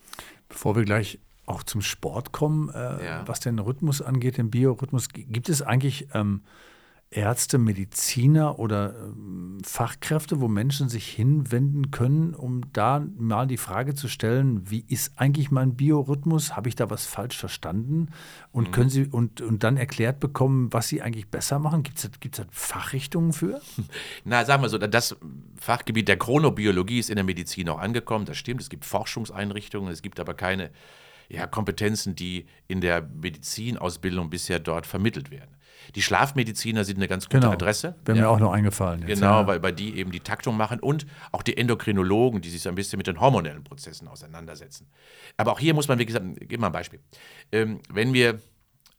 Bevor 0.48 0.76
wir 0.76 0.84
gleich 0.84 1.20
auch 1.46 1.64
zum 1.64 1.82
Sport 1.82 2.32
kommen, 2.32 2.70
äh, 2.70 3.06
Ja. 3.06 3.28
was 3.28 3.40
den 3.40 3.58
Rhythmus 3.60 4.02
angeht, 4.02 4.38
den 4.38 4.52
Biorhythmus, 4.52 5.10
gibt 5.10 5.50
es 5.50 5.62
eigentlich 5.64 6.08
ähm, 6.14 6.44
Ärzte, 7.12 7.58
Mediziner 7.58 8.60
oder 8.60 8.94
ähm, 8.96 9.58
Fachkräfte, 9.66 10.42
wo 10.42 10.48
Menschen 10.48 10.90
sich 10.90 11.08
hinwenden 11.08 11.90
können, 11.90 12.36
um 12.36 12.72
da 12.72 13.04
mal 13.18 13.48
die 13.48 13.58
Frage 13.58 13.96
zu 13.96 14.08
stellen, 14.08 14.70
wie 14.70 14.86
ist 14.88 15.14
eigentlich 15.16 15.50
mein 15.50 15.76
Biorhythmus? 15.76 16.56
Habe 16.56 16.70
ich 16.70 16.76
da 16.76 16.92
was 16.92 17.08
falsch 17.08 17.36
verstanden? 17.38 18.10
Und 18.52 18.68
Mhm. 18.68 18.72
können 18.72 18.90
Sie 18.92 19.08
und, 19.08 19.42
und 19.42 19.64
dann 19.64 19.78
erklärt 19.78 20.20
bekommen, 20.20 20.72
was 20.72 20.88
Sie 20.88 21.02
eigentlich 21.02 21.30
besser 21.30 21.58
machen? 21.58 21.82
Gibt 21.82 21.98
es 21.98 22.10
da 22.32 22.44
Fachrichtungen 22.52 23.34
für? 23.34 23.60
Na, 24.24 24.46
sagen 24.46 24.62
wir 24.62 24.70
so, 24.70 24.78
das 24.78 25.16
Fachgebiet 25.60 26.08
der 26.08 26.18
Chronobiologie 26.18 27.00
ist 27.00 27.10
in 27.10 27.16
der 27.16 27.26
Medizin 27.26 27.70
auch 27.70 27.80
angekommen. 27.80 28.26
Das 28.26 28.38
stimmt. 28.38 28.62
Es 28.62 28.70
gibt 28.70 28.86
Forschungseinrichtungen, 28.86 29.92
es 29.92 30.04
gibt 30.04 30.20
aber 30.20 30.36
keine 30.36 30.70
ja, 31.28 31.48
Kompetenzen, 31.48 32.16
die 32.16 32.46
in 32.68 32.82
der 32.82 33.02
Medizinausbildung 33.02 34.30
bisher 34.30 34.60
dort 34.60 34.86
vermittelt 34.86 35.32
werden. 35.32 35.56
Die 35.96 36.02
Schlafmediziner 36.02 36.84
sind 36.84 36.98
eine 36.98 37.08
ganz 37.08 37.26
gute 37.30 37.50
Adresse. 37.50 37.96
Wäre 38.06 38.18
Ja. 38.18 38.24
mir 38.26 38.30
auch 38.30 38.40
noch 38.40 38.52
eingefallen. 38.52 39.08
Jetzt, 39.08 39.20
Genau, 39.22 39.42
ja. 39.42 39.48
weil, 39.48 39.64
weil 39.64 39.74
die 39.74 39.98
eben 39.98 40.12
die 40.12 40.20
Taktung 40.20 40.56
machen 40.58 40.80
und 40.80 41.06
auch 41.32 41.42
die 41.42 41.58
Endokrinologen, 41.58 42.42
die 42.42 42.50
sich 42.50 42.62
so 42.62 42.70
ein 42.70 42.76
bisschen 42.76 42.98
mit 42.98 43.08
den 43.08 43.20
hormonellen 43.20 43.64
Prozessen 43.64 44.08
auseinandersetzen. 44.08 44.88
Aber 45.38 45.52
auch 45.54 45.60
hier 45.60 45.74
muss 45.74 45.88
man, 45.88 45.98
wie 46.00 46.06
gesagt, 46.06 46.26
gib 46.42 46.60
mal 46.60 46.68
ein 46.68 46.74
Beispiel. 46.74 47.00
Ähm, 47.52 47.80
wenn 47.90 48.14
wir 48.14 48.40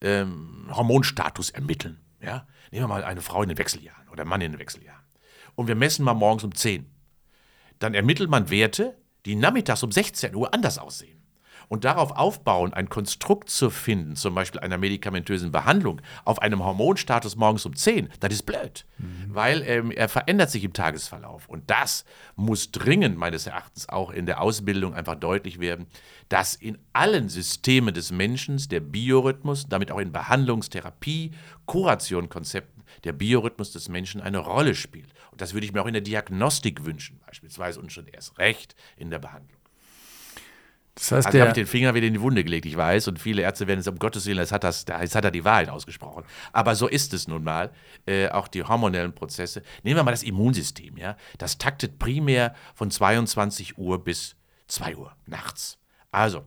ähm, 0.00 0.66
Hormonstatus 0.72 1.50
ermitteln, 1.50 2.00
ja, 2.20 2.46
nehmen 2.70 2.84
wir 2.84 2.88
mal 2.88 3.04
eine 3.04 3.20
Frau 3.20 3.42
in 3.42 3.48
den 3.48 3.58
Wechseljahren 3.58 4.08
oder 4.08 4.22
einen 4.22 4.30
Mann 4.30 4.40
in 4.40 4.52
den 4.52 4.58
Wechseljahren 4.58 5.04
und 5.54 5.68
wir 5.68 5.74
messen 5.74 6.04
mal 6.04 6.14
morgens 6.14 6.44
um 6.44 6.54
10, 6.54 6.86
dann 7.78 7.94
ermittelt 7.94 8.30
man 8.30 8.50
Werte, 8.50 8.96
die 9.26 9.36
nachmittags 9.36 9.82
um 9.82 9.92
16 9.92 10.34
Uhr 10.34 10.52
anders 10.52 10.78
aussehen. 10.78 11.19
Und 11.70 11.84
darauf 11.84 12.10
aufbauen, 12.10 12.74
ein 12.74 12.88
Konstrukt 12.88 13.48
zu 13.48 13.70
finden, 13.70 14.16
zum 14.16 14.34
Beispiel 14.34 14.58
einer 14.58 14.76
medikamentösen 14.76 15.52
Behandlung, 15.52 16.02
auf 16.24 16.42
einem 16.42 16.64
Hormonstatus 16.64 17.36
morgens 17.36 17.64
um 17.64 17.76
10, 17.76 18.08
das 18.18 18.32
ist 18.32 18.42
blöd. 18.42 18.84
Weil 19.28 19.62
ähm, 19.62 19.92
er 19.92 20.08
verändert 20.08 20.50
sich 20.50 20.64
im 20.64 20.72
Tagesverlauf. 20.72 21.48
Und 21.48 21.70
das 21.70 22.04
muss 22.34 22.72
dringend 22.72 23.16
meines 23.16 23.46
Erachtens 23.46 23.88
auch 23.88 24.10
in 24.10 24.26
der 24.26 24.40
Ausbildung 24.40 24.94
einfach 24.94 25.14
deutlich 25.14 25.60
werden, 25.60 25.86
dass 26.28 26.56
in 26.56 26.76
allen 26.92 27.28
Systemen 27.28 27.94
des 27.94 28.10
Menschen 28.10 28.56
der 28.68 28.80
Biorhythmus, 28.80 29.68
damit 29.68 29.92
auch 29.92 30.00
in 30.00 30.10
Behandlungstherapie, 30.10 31.30
Kuration-Konzepten, 31.66 32.82
der 33.04 33.12
Biorhythmus 33.12 33.70
des 33.70 33.88
Menschen 33.88 34.20
eine 34.20 34.38
Rolle 34.38 34.74
spielt. 34.74 35.12
Und 35.30 35.40
das 35.40 35.54
würde 35.54 35.66
ich 35.66 35.72
mir 35.72 35.82
auch 35.82 35.86
in 35.86 35.92
der 35.92 36.02
Diagnostik 36.02 36.84
wünschen, 36.84 37.20
beispielsweise 37.24 37.78
und 37.78 37.92
schon 37.92 38.08
erst 38.08 38.38
recht 38.38 38.74
in 38.96 39.10
der 39.10 39.20
Behandlung. 39.20 39.59
Das 41.00 41.12
heißt, 41.12 41.26
Also 41.28 41.40
habe 41.40 41.48
ich 41.48 41.54
den 41.54 41.66
Finger 41.66 41.94
wieder 41.94 42.06
in 42.06 42.12
die 42.12 42.20
Wunde 42.20 42.44
gelegt, 42.44 42.66
ich 42.66 42.76
weiß, 42.76 43.08
und 43.08 43.18
viele 43.18 43.40
Ärzte 43.42 43.66
werden 43.66 43.80
es 43.80 43.88
um 43.88 43.98
Gottes 43.98 44.26
Willen, 44.26 44.38
jetzt 44.38 44.52
hat, 44.52 44.64
das, 44.64 44.84
jetzt 44.86 45.14
hat 45.14 45.24
er 45.24 45.30
die 45.30 45.44
Wahrheit 45.44 45.70
ausgesprochen. 45.70 46.24
Aber 46.52 46.74
so 46.74 46.86
ist 46.86 47.14
es 47.14 47.26
nun 47.26 47.42
mal, 47.42 47.72
äh, 48.06 48.28
auch 48.28 48.48
die 48.48 48.62
hormonellen 48.62 49.14
Prozesse. 49.14 49.62
Nehmen 49.82 49.96
wir 49.96 50.04
mal 50.04 50.10
das 50.10 50.22
Immunsystem, 50.22 50.98
ja. 50.98 51.16
Das 51.38 51.56
taktet 51.56 51.98
primär 51.98 52.54
von 52.74 52.90
22 52.90 53.78
Uhr 53.78 54.04
bis 54.04 54.36
2 54.68 54.96
Uhr 54.96 55.16
nachts. 55.26 55.78
Also, 56.10 56.44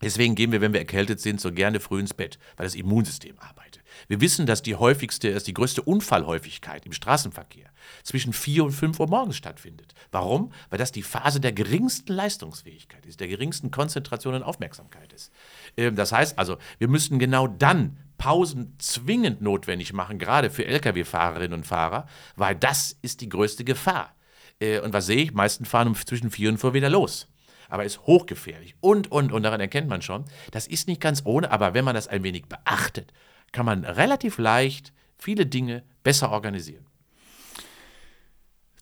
Deswegen 0.00 0.36
gehen 0.36 0.52
wir, 0.52 0.60
wenn 0.60 0.72
wir 0.72 0.80
erkältet 0.80 1.20
sind, 1.20 1.40
so 1.40 1.50
gerne 1.50 1.80
früh 1.80 1.98
ins 1.98 2.14
Bett, 2.14 2.38
weil 2.56 2.66
das 2.66 2.76
Immunsystem 2.76 3.36
arbeitet. 3.40 3.82
Wir 4.06 4.20
wissen, 4.20 4.46
dass 4.46 4.62
die 4.62 4.76
häufigste, 4.76 5.34
dass 5.34 5.42
die 5.42 5.54
größte 5.54 5.82
Unfallhäufigkeit 5.82 6.86
im 6.86 6.92
Straßenverkehr 6.92 7.68
zwischen 8.02 8.32
4 8.32 8.64
und 8.64 8.72
5 8.72 9.00
Uhr 9.00 9.08
morgens 9.08 9.36
stattfindet. 9.36 9.94
Warum? 10.10 10.52
Weil 10.70 10.78
das 10.78 10.92
die 10.92 11.02
Phase 11.02 11.40
der 11.40 11.52
geringsten 11.52 12.12
Leistungsfähigkeit 12.12 13.06
ist, 13.06 13.20
der 13.20 13.28
geringsten 13.28 13.70
Konzentration 13.70 14.34
und 14.34 14.42
Aufmerksamkeit 14.42 15.12
ist. 15.12 15.32
Ähm, 15.76 15.96
Das 15.96 16.12
heißt 16.12 16.38
also, 16.38 16.56
wir 16.78 16.88
müssten 16.88 17.18
genau 17.18 17.46
dann 17.46 17.98
Pausen 18.18 18.74
zwingend 18.78 19.42
notwendig 19.42 19.92
machen, 19.92 20.18
gerade 20.18 20.50
für 20.50 20.64
Lkw-Fahrerinnen 20.64 21.52
und 21.52 21.66
Fahrer, 21.66 22.06
weil 22.36 22.54
das 22.56 22.96
ist 23.02 23.20
die 23.20 23.28
größte 23.28 23.64
Gefahr. 23.64 24.14
Äh, 24.60 24.80
Und 24.80 24.92
was 24.92 25.06
sehe 25.06 25.22
ich? 25.22 25.32
Meisten 25.32 25.64
fahren 25.64 25.88
um 25.88 25.94
zwischen 25.94 26.30
4 26.30 26.50
und 26.50 26.58
4 26.58 26.74
wieder 26.74 26.90
los 26.90 27.28
aber 27.68 27.84
ist 27.84 28.00
hochgefährlich. 28.06 28.74
Und, 28.80 29.12
und, 29.12 29.32
und 29.32 29.42
daran 29.42 29.60
erkennt 29.60 29.88
man 29.88 30.02
schon, 30.02 30.24
das 30.50 30.66
ist 30.66 30.88
nicht 30.88 31.00
ganz 31.00 31.22
ohne, 31.24 31.50
aber 31.50 31.74
wenn 31.74 31.84
man 31.84 31.94
das 31.94 32.08
ein 32.08 32.22
wenig 32.22 32.46
beachtet, 32.46 33.12
kann 33.52 33.66
man 33.66 33.84
relativ 33.84 34.38
leicht 34.38 34.92
viele 35.16 35.46
Dinge 35.46 35.82
besser 36.02 36.30
organisieren. 36.30 36.86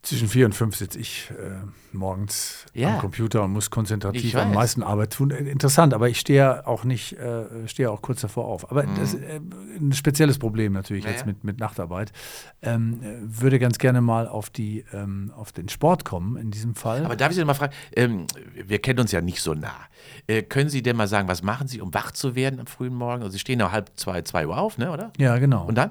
Zwischen 0.07 0.29
vier 0.29 0.47
und 0.47 0.55
fünf 0.55 0.77
sitze 0.77 1.01
ich 1.01 1.31
äh, 1.33 1.66
morgens 1.92 2.64
Ja. 2.75 2.95
am 2.95 2.99
Computer 3.01 3.42
und 3.42 3.51
muss 3.53 3.71
konzentrativ 3.71 4.37
am 4.37 4.55
meisten 4.55 4.85
Arbeit 4.85 5.12
tun. 5.12 5.33
Äh, 5.33 5.38
Interessant, 5.51 5.92
aber 5.95 6.09
ich 6.09 6.21
stehe 6.21 6.38
ja 6.38 6.66
auch 6.66 6.85
nicht, 6.85 7.14
äh, 7.14 7.66
stehe 7.66 7.90
auch 7.90 8.03
kurz 8.03 8.21
davor 8.21 8.45
auf. 8.45 8.71
Aber 8.71 8.85
das 8.85 9.14
ist 9.14 9.23
äh, 9.23 9.40
ein 9.81 9.92
spezielles 9.92 10.38
Problem 10.38 10.73
natürlich 10.75 11.03
Mhm. 11.05 11.09
Ja, 11.11 11.16
jetzt 11.16 11.27
mit, 11.27 11.42
mit 11.42 11.59
Nachtarbeit. 11.59 12.12
Ähm, 12.62 13.01
äh, 13.03 13.16
würde 13.21 13.59
ganz 13.59 13.79
gerne 13.79 14.01
mal 14.01 14.29
auf, 14.29 14.49
die, 14.49 14.85
ähm, 14.92 15.33
auf 15.35 15.51
den 15.51 15.69
Sport 15.69 16.05
kommen 16.05 16.37
in 16.37 16.53
diesem 16.53 16.77
Fall. 16.77 17.05
Aber 17.05 17.16
darf 17.16 17.31
ich 17.31 17.37
Sie 17.37 17.45
mal 17.45 17.55
fragen, 17.55 17.75
ähm, 17.97 18.27
wir 18.55 18.79
kennen 18.79 19.01
uns 19.01 19.11
ja 19.11 19.21
nicht 19.21 19.40
so 19.42 19.55
nah. 19.55 19.75
Äh, 20.29 20.42
können 20.45 20.69
Sie 20.71 20.83
denn 20.83 20.95
mal 20.97 21.09
sagen, 21.09 21.27
was 21.27 21.42
machen 21.42 21.66
Sie, 21.66 21.81
um 21.81 21.92
wach 21.92 22.12
zu 22.12 22.37
werden 22.37 22.61
am 22.61 22.66
frühen 22.69 22.95
Morgen? 22.95 23.23
Also 23.25 23.33
Sie 23.33 23.40
stehen 23.40 23.59
ja 23.59 23.73
halb 23.73 23.90
zwei, 23.97 24.23
zwei 24.23 24.47
Uhr 24.47 24.57
auf, 24.57 24.79
ne, 24.79 24.92
oder? 24.92 25.12
ja, 25.19 25.37
genau. 25.38 25.66
Und 25.66 25.75
dann? 25.77 25.90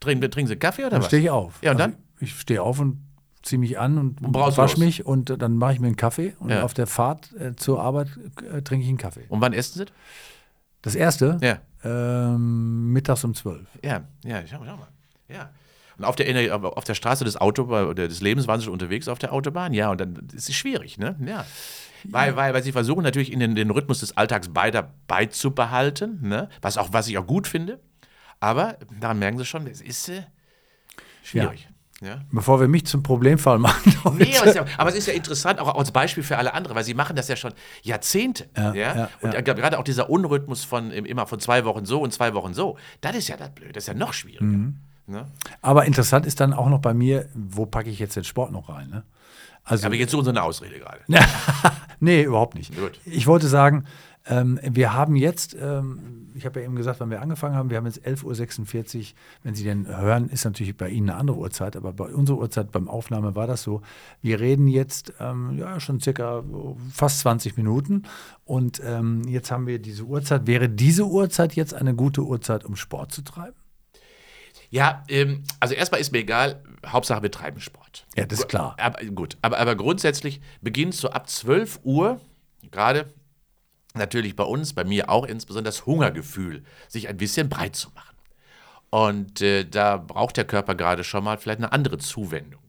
Trinken, 0.00 0.30
trinken 0.30 0.48
Sie 0.48 0.56
Kaffee 0.56 0.82
oder 0.82 0.90
dann 0.92 1.00
was? 1.02 1.08
stehe 1.08 1.22
ich 1.22 1.28
auf. 1.30 1.58
Ja, 1.62 1.72
und 1.72 1.80
Also 1.80 1.92
dann? 1.92 2.02
ich 2.18 2.34
stehe 2.40 2.62
auf 2.62 2.80
und 2.80 3.11
ziehe 3.42 3.58
mich 3.58 3.78
an 3.78 3.98
und, 3.98 4.16
brauchst 4.20 4.58
wasche 4.58 4.76
los. 4.76 4.84
mich 4.84 5.06
und 5.06 5.40
dann 5.42 5.56
mache 5.56 5.74
ich 5.74 5.80
mir 5.80 5.88
einen 5.88 5.96
Kaffee 5.96 6.34
und 6.38 6.50
Ja. 6.50 6.62
auf 6.62 6.74
der 6.74 6.86
Fahrt 6.86 7.32
äh, 7.38 7.54
zur 7.56 7.80
Arbeit 7.82 8.08
äh, 8.52 8.62
trinke 8.62 8.84
ich 8.84 8.88
einen 8.88 8.98
Kaffee. 8.98 9.24
Und 9.28 9.40
wann 9.40 9.52
essen 9.52 9.78
Sie? 9.78 9.84
Das 10.82 10.94
erste, 10.94 11.38
Ja. 11.40 11.58
ähm, 11.84 12.92
mittags 12.92 13.22
um 13.24 13.34
zwölf. 13.34 13.66
Ja, 13.84 14.02
ja, 14.24 14.42
schau, 14.46 14.58
schau 14.64 14.76
mal. 14.76 14.88
Ja. 15.28 15.50
Und 15.98 16.04
auf 16.04 16.16
der, 16.16 16.56
auf 16.76 16.84
der 16.84 16.94
Straße 16.94 17.24
des 17.24 17.36
Autobahn 17.36 17.86
oder 17.86 18.08
des 18.08 18.20
Lebens 18.20 18.46
waren 18.48 18.58
sie 18.58 18.64
schon 18.64 18.72
unterwegs 18.72 19.06
auf 19.08 19.18
der 19.18 19.32
Autobahn, 19.32 19.72
ja, 19.74 19.90
und 19.90 20.00
dann 20.00 20.16
ist 20.34 20.48
es 20.48 20.54
schwierig, 20.54 20.98
ne? 20.98 21.16
Ja. 21.24 21.44
Weil, 22.04 22.34
weil, 22.34 22.52
weil 22.54 22.62
sie 22.64 22.72
versuchen 22.72 23.04
natürlich 23.04 23.30
in 23.32 23.38
den, 23.38 23.54
den 23.54 23.70
Rhythmus 23.70 24.00
des 24.00 24.16
Alltags 24.16 24.48
beider 24.48 24.90
beizubehalten, 25.06 26.18
ne? 26.28 26.48
was, 26.60 26.76
auch, 26.76 26.88
was 26.92 27.06
ich 27.08 27.16
auch 27.18 27.26
gut 27.26 27.46
finde. 27.46 27.78
Aber 28.40 28.76
daran 29.00 29.20
merken 29.20 29.38
sie 29.38 29.44
schon, 29.44 29.68
es 29.68 29.80
ist 29.80 30.08
äh, 30.08 30.22
schwierig. 31.22 31.68
Ja. 32.02 32.20
Bevor 32.32 32.60
wir 32.60 32.66
mich 32.68 32.84
zum 32.86 33.02
Problemfall 33.02 33.58
machen. 33.58 33.94
Nee, 34.18 34.34
aber 34.36 34.46
es, 34.46 34.46
ist 34.46 34.54
ja, 34.56 34.64
aber 34.76 34.90
es 34.90 34.96
ist 34.96 35.06
ja 35.06 35.12
interessant, 35.14 35.60
auch 35.60 35.74
als 35.78 35.92
Beispiel 35.92 36.22
für 36.24 36.36
alle 36.36 36.52
anderen, 36.52 36.76
weil 36.76 36.84
sie 36.84 36.94
machen 36.94 37.14
das 37.16 37.28
ja 37.28 37.36
schon 37.36 37.52
Jahrzehnte. 37.82 38.48
Ja, 38.56 38.74
Ja, 38.74 39.08
und 39.20 39.32
gerade 39.44 39.78
auch 39.78 39.84
dieser 39.84 40.10
Unrhythmus 40.10 40.64
von 40.64 40.90
im- 40.90 41.04
immer 41.04 41.26
von 41.26 41.38
zwei 41.40 41.64
Wochen 41.64 41.84
so 41.84 42.00
und 42.02 42.12
zwei 42.12 42.34
Wochen 42.34 42.54
so, 42.54 42.76
das 43.00 43.14
ist 43.16 43.28
ja 43.28 43.36
das 43.36 43.50
Blöde, 43.50 43.72
das 43.72 43.84
ist 43.84 43.88
ja 43.88 43.94
noch 43.94 44.12
schwieriger. 44.12 44.44
Mhm. 44.44 44.78
Ne? 45.06 45.26
Aber 45.60 45.84
interessant 45.84 46.26
ist 46.26 46.40
dann 46.40 46.52
auch 46.52 46.68
noch 46.68 46.80
bei 46.80 46.94
mir, 46.94 47.28
wo 47.34 47.66
packe 47.66 47.90
ich 47.90 47.98
jetzt 47.98 48.16
den 48.16 48.24
Sport 48.24 48.52
noch 48.52 48.68
rein? 48.68 48.88
Ne? 48.90 49.02
Also, 49.64 49.86
Aber 49.86 49.94
jetzt 49.94 50.10
suchen 50.10 50.24
sie 50.24 50.30
eine 50.30 50.42
Ausrede 50.42 50.78
gerade. 50.78 51.00
nee, 52.00 52.22
überhaupt 52.22 52.54
nicht. 52.56 52.74
Gut. 52.76 52.98
Ich 53.04 53.26
wollte 53.28 53.46
sagen, 53.48 53.84
ähm, 54.26 54.60
wir 54.62 54.94
haben 54.94 55.16
jetzt, 55.16 55.56
ähm, 55.60 56.30
ich 56.34 56.46
habe 56.46 56.60
ja 56.60 56.66
eben 56.66 56.76
gesagt, 56.76 57.00
wann 57.00 57.10
wir 57.10 57.20
angefangen 57.20 57.56
haben, 57.56 57.70
wir 57.70 57.76
haben 57.76 57.86
jetzt 57.86 58.06
11.46 58.06 58.98
Uhr. 58.98 59.04
Wenn 59.42 59.54
Sie 59.54 59.64
denn 59.64 59.86
hören, 59.86 60.28
ist 60.28 60.44
natürlich 60.44 60.76
bei 60.76 60.88
Ihnen 60.88 61.10
eine 61.10 61.18
andere 61.18 61.38
Uhrzeit, 61.38 61.76
aber 61.76 61.92
bei 61.92 62.04
unserer 62.04 62.38
Uhrzeit 62.38 62.70
beim 62.70 62.88
Aufnahme 62.88 63.34
war 63.34 63.46
das 63.46 63.62
so. 63.62 63.82
Wir 64.20 64.38
reden 64.38 64.68
jetzt 64.68 65.12
ähm, 65.18 65.58
ja, 65.58 65.80
schon 65.80 66.00
circa 66.00 66.44
fast 66.92 67.20
20 67.20 67.56
Minuten 67.56 68.04
und 68.44 68.80
ähm, 68.84 69.22
jetzt 69.26 69.50
haben 69.50 69.66
wir 69.66 69.80
diese 69.80 70.04
Uhrzeit. 70.04 70.46
Wäre 70.46 70.68
diese 70.68 71.06
Uhrzeit 71.06 71.54
jetzt 71.54 71.74
eine 71.74 71.94
gute 71.94 72.22
Uhrzeit, 72.22 72.64
um 72.64 72.76
Sport 72.76 73.12
zu 73.12 73.22
treiben? 73.22 73.56
Ja, 74.70 75.04
ähm, 75.08 75.42
also 75.58 75.74
erstmal 75.74 76.00
ist 76.00 76.12
mir 76.12 76.18
egal, 76.18 76.62
Hauptsache 76.86 77.22
wir 77.22 77.30
treiben 77.30 77.60
Sport. 77.60 78.06
Ja, 78.16 78.24
das 78.24 78.40
ist 78.40 78.48
klar. 78.48 78.76
Aber, 78.78 79.04
gut, 79.06 79.36
aber, 79.42 79.58
aber 79.58 79.74
grundsätzlich 79.76 80.40
beginnt 80.60 80.94
so 80.94 81.10
ab 81.10 81.28
12 81.28 81.80
Uhr, 81.82 82.20
gerade 82.70 83.12
natürlich 83.94 84.36
bei 84.36 84.44
uns, 84.44 84.72
bei 84.72 84.84
mir 84.84 85.08
auch 85.10 85.24
insbesondere 85.26 85.72
das 85.72 85.86
Hungergefühl, 85.86 86.62
sich 86.88 87.08
ein 87.08 87.16
bisschen 87.16 87.48
breit 87.48 87.76
zu 87.76 87.90
machen. 87.94 88.16
Und 88.90 89.40
äh, 89.40 89.64
da 89.64 89.96
braucht 89.96 90.36
der 90.36 90.44
Körper 90.44 90.74
gerade 90.74 91.04
schon 91.04 91.24
mal 91.24 91.38
vielleicht 91.38 91.58
eine 91.60 91.72
andere 91.72 91.98
Zuwendung. 91.98 92.60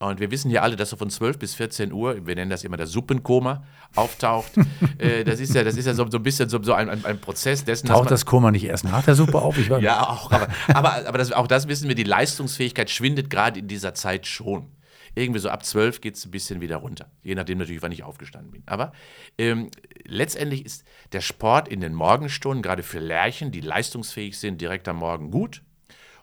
Und 0.00 0.20
wir 0.20 0.30
wissen 0.30 0.48
ja 0.50 0.62
alle, 0.62 0.76
dass 0.76 0.90
so 0.90 0.96
von 0.96 1.10
12 1.10 1.38
bis 1.40 1.54
14 1.56 1.92
Uhr, 1.92 2.24
wir 2.24 2.36
nennen 2.36 2.50
das 2.50 2.62
immer 2.62 2.76
das 2.76 2.90
Suppenkoma, 2.92 3.64
auftaucht. 3.96 4.52
äh, 4.98 5.24
das 5.24 5.40
ist 5.40 5.54
ja, 5.54 5.64
das 5.64 5.76
ist 5.76 5.86
ja 5.86 5.94
so, 5.94 6.08
so 6.08 6.18
ein 6.18 6.22
bisschen 6.22 6.48
so, 6.48 6.62
so 6.62 6.72
ein, 6.72 6.88
ein, 6.88 7.04
ein 7.04 7.20
Prozess 7.20 7.64
dessen, 7.64 7.88
Taucht 7.88 8.04
man- 8.04 8.08
das 8.10 8.24
Koma 8.24 8.52
nicht 8.52 8.62
erst 8.64 8.84
nach 8.84 9.04
der 9.04 9.16
Suppe 9.16 9.42
auf? 9.42 9.56
Ja, 9.80 10.08
auch. 10.08 10.30
Aber, 10.30 10.48
aber, 10.68 11.08
aber 11.08 11.18
das, 11.18 11.32
auch 11.32 11.48
das 11.48 11.66
wissen 11.66 11.88
wir, 11.88 11.96
die 11.96 12.04
Leistungsfähigkeit 12.04 12.90
schwindet 12.90 13.28
gerade 13.28 13.58
in 13.58 13.66
dieser 13.66 13.92
Zeit 13.94 14.26
schon. 14.28 14.66
Irgendwie 15.18 15.40
so 15.40 15.50
ab 15.50 15.64
12 15.64 16.00
geht 16.00 16.16
es 16.16 16.24
ein 16.24 16.30
bisschen 16.30 16.60
wieder 16.60 16.76
runter. 16.76 17.10
Je 17.22 17.34
nachdem 17.34 17.58
natürlich, 17.58 17.82
wann 17.82 17.92
ich 17.92 18.04
aufgestanden 18.04 18.50
bin. 18.52 18.62
Aber 18.66 18.92
ähm, 19.36 19.70
letztendlich 20.04 20.64
ist 20.64 20.84
der 21.12 21.20
Sport 21.20 21.68
in 21.68 21.80
den 21.80 21.94
Morgenstunden, 21.94 22.62
gerade 22.62 22.82
für 22.82 23.00
Lerchen, 23.00 23.50
die 23.50 23.60
leistungsfähig 23.60 24.38
sind, 24.38 24.60
direkt 24.60 24.88
am 24.88 24.96
Morgen 24.96 25.30
gut. 25.30 25.62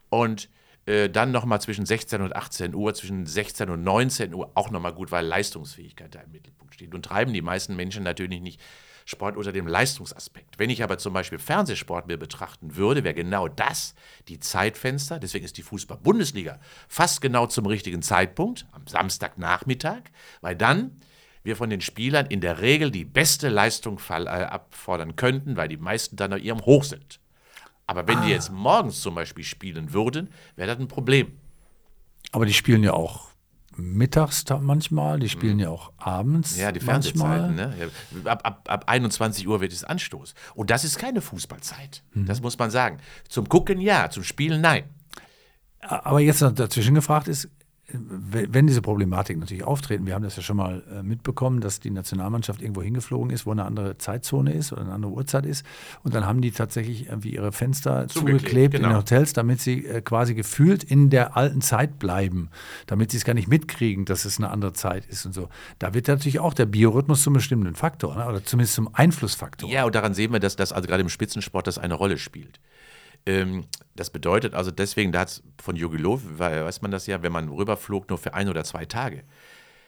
Und 0.10 0.50
Äh, 0.88 1.10
dann 1.10 1.32
nochmal 1.32 1.60
zwischen 1.62 1.84
16 1.84 2.22
und 2.22 2.36
18 2.36 2.76
Uhr, 2.76 2.94
zwischen 2.94 3.26
16 3.26 3.72
und 3.72 3.84
19 3.84 4.36
Uhr 4.36 4.52
auch 4.54 4.70
nochmal 4.70 4.94
gut, 4.94 5.12
weil 5.12 5.26
Leistungsfähigkeit 5.26 6.14
da 6.14 6.20
im 6.20 6.32
Mittelpunkt 6.32 6.76
steht. 6.76 6.94
Und 6.94 7.06
treiben 7.06 7.34
die 7.34 7.42
meisten 7.42 7.76
Menschen 7.76 8.04
natürlich 8.04 8.40
nicht 8.40 8.62
Sport 9.06 9.38
unter 9.38 9.52
dem 9.52 9.68
Leistungsaspekt. 9.68 10.58
Wenn 10.58 10.72
ich 10.72 10.84
aber 10.84 10.98
zum 10.98 11.13
Beispiel 11.13 11.38
Fernsehsport 11.38 12.08
mir 12.08 12.18
betrachten 12.18 12.76
würde, 12.76 13.04
wäre 13.04 13.13
genau 13.13 13.48
das 13.48 13.94
die 14.28 14.39
Zeitfenster. 14.39 15.20
Deswegen 15.20 15.46
ist 15.46 15.58
die 15.58 15.63
Fußball-Bundesliga 15.63 16.60
fast 16.88 17.22
genau 17.22 17.46
zum 17.46 17.68
richtigen 17.68 18.02
Zeitpunkt, 18.02 18.65
am 18.72 18.88
Samstagnachmittag, 18.88 20.02
weil 20.41 20.56
dann 20.56 21.00
wir 21.44 21.56
von 21.56 21.70
den 21.70 21.82
Spielern 21.82 22.26
in 22.26 22.41
der 22.41 22.62
Regel 22.62 22.89
die 22.89 23.06
beste 23.06 23.50
Leistung 23.50 24.00
äh, 24.10 24.13
abfordern 24.13 25.15
könnten, 25.15 25.56
weil 25.56 25.68
die 25.68 25.78
meisten 25.78 26.15
dann 26.15 26.34
auf 26.34 26.41
ihrem 26.41 26.65
Hoch 26.65 26.84
sind. 26.84 27.20
Aber 27.86 28.08
wenn 28.08 28.18
ah. 28.18 28.26
die 28.26 28.32
jetzt 28.32 28.52
morgens 28.52 29.02
zum 29.02 29.13
Beispiel 29.13 29.44
spielen 29.44 29.94
würden, 29.94 30.30
wäre 30.56 30.70
das 30.72 30.80
ein 30.80 30.88
Problem. 30.88 31.38
Aber 32.32 32.48
die 32.48 32.54
spielen 32.54 32.84
ja 32.84 32.94
auch 32.94 33.35
mittags 33.78 34.44
manchmal, 34.62 35.20
die 35.20 35.30
spielen 35.30 35.56
mhm. 35.56 35.60
ja 35.64 35.70
auch 35.70 35.92
abends. 35.98 36.58
Ja, 36.58 36.72
die 36.72 36.80
Fernsehzeiten. 36.80 37.56
Ne? 37.56 37.74
Ab, 38.26 38.42
ab, 38.44 38.68
ab 38.68 38.84
21 38.88 39.48
Uhr 39.48 39.62
wird 39.62 39.74
es 39.74 39.84
Anstoß. 39.84 40.34
Und 40.56 40.70
das 40.70 40.84
ist 40.84 40.98
keine 40.98 41.22
Fußballzeit. 41.22 42.04
Mhm. 42.14 42.26
Das 42.26 42.42
muss 42.42 42.58
man 42.58 42.72
sagen. 42.72 43.00
Zum 43.28 43.50
Gucken 43.50 43.80
ja, 43.82 44.10
zum 44.10 44.24
Spielen 44.24 44.62
nein. 44.62 44.86
Aber 45.80 46.20
jetzt 46.20 46.42
noch 46.42 46.52
dazwischen 46.52 46.96
gefragt 46.96 47.28
ist, 47.28 47.50
wenn 47.88 48.65
diese 48.65 48.82
Problematik 48.82 49.38
natürlich 49.38 49.63
auftreten, 49.63 50.08
wir 50.08 50.15
haben 50.15 50.24
das 50.24 50.36
ja 50.36 50.41
schon 50.41 50.58
mal 50.58 50.82
äh, 50.91 51.04
mitbekommen, 51.04 51.62
dass 51.62 51.80
die 51.80 51.91
Nationalmannschaft 51.91 52.62
irgendwo 52.62 52.82
hingeflogen 52.82 53.30
ist, 53.30 53.45
wo 53.45 53.52
eine 53.52 53.63
andere 53.63 53.98
Zeitzone 54.00 54.54
ist 54.54 54.74
oder 54.74 54.82
eine 54.82 54.93
andere 54.93 55.12
Uhrzeit 55.12 55.45
ist. 55.45 55.63
Und 56.04 56.15
dann 56.15 56.26
haben 56.26 56.41
die 56.41 56.50
tatsächlich 56.50 57.08
irgendwie 57.08 57.36
ihre 57.36 57.52
Fenster 57.52 58.08
zugeklebt, 58.08 58.41
zugeklebt 58.41 58.74
genau. 58.74 58.88
in 58.88 58.93
den 58.93 58.98
Hotels, 58.98 59.34
damit 59.34 59.62
sie 59.62 59.86
äh, 59.86 60.02
quasi 60.02 60.34
gefühlt 60.34 60.84
in 60.84 61.12
der 61.12 61.38
alten 61.38 61.62
Zeit 61.62 62.00
bleiben, 62.00 62.50
damit 62.88 63.12
sie 63.12 63.17
es 63.17 63.26
gar 63.26 63.36
nicht 63.36 63.48
mitkriegen, 63.48 64.06
dass 64.06 64.26
es 64.26 64.39
eine 64.39 64.50
andere 64.50 64.74
Zeit 64.74 65.06
ist 65.06 65.26
und 65.28 65.34
so. 65.34 65.50
Da 65.78 65.93
wird 65.93 66.08
natürlich 66.08 66.39
auch 66.39 66.56
der 66.56 66.65
Biorhythmus 66.65 67.21
zum 67.21 67.34
bestimmten 67.34 67.76
Faktor 67.76 68.15
ne? 68.15 68.26
oder 68.28 68.43
zumindest 68.43 68.74
zum 68.74 68.89
Einflussfaktor. 68.93 69.69
Ja, 69.69 69.86
und 69.86 69.93
daran 69.93 70.15
sehen 70.15 70.34
wir, 70.34 70.39
dass 70.39 70.56
das 70.56 70.71
also 70.71 70.88
gerade 70.88 71.02
im 71.02 71.10
Spitzensport 71.10 71.67
das 71.67 71.78
eine 71.78 71.93
Rolle 71.93 72.17
spielt. 72.17 72.60
Ähm, 73.26 73.66
das 73.96 74.10
bedeutet 74.10 74.54
also 74.54 74.72
deswegen, 74.72 75.12
da 75.12 75.22
hat 75.22 75.30
es 75.30 75.44
von 75.62 75.76
Jogi 75.76 75.98
Löw, 75.98 76.22
weiß 76.38 76.82
man 76.82 76.92
das 76.92 77.08
ja, 77.08 77.24
wenn 77.24 77.32
man 77.32 77.50
rüberflog 77.50 78.10
nur 78.10 78.18
für 78.18 78.34
ein 78.34 78.50
oder 78.50 78.64
zwei 78.64 78.86
Tage, 78.86 79.24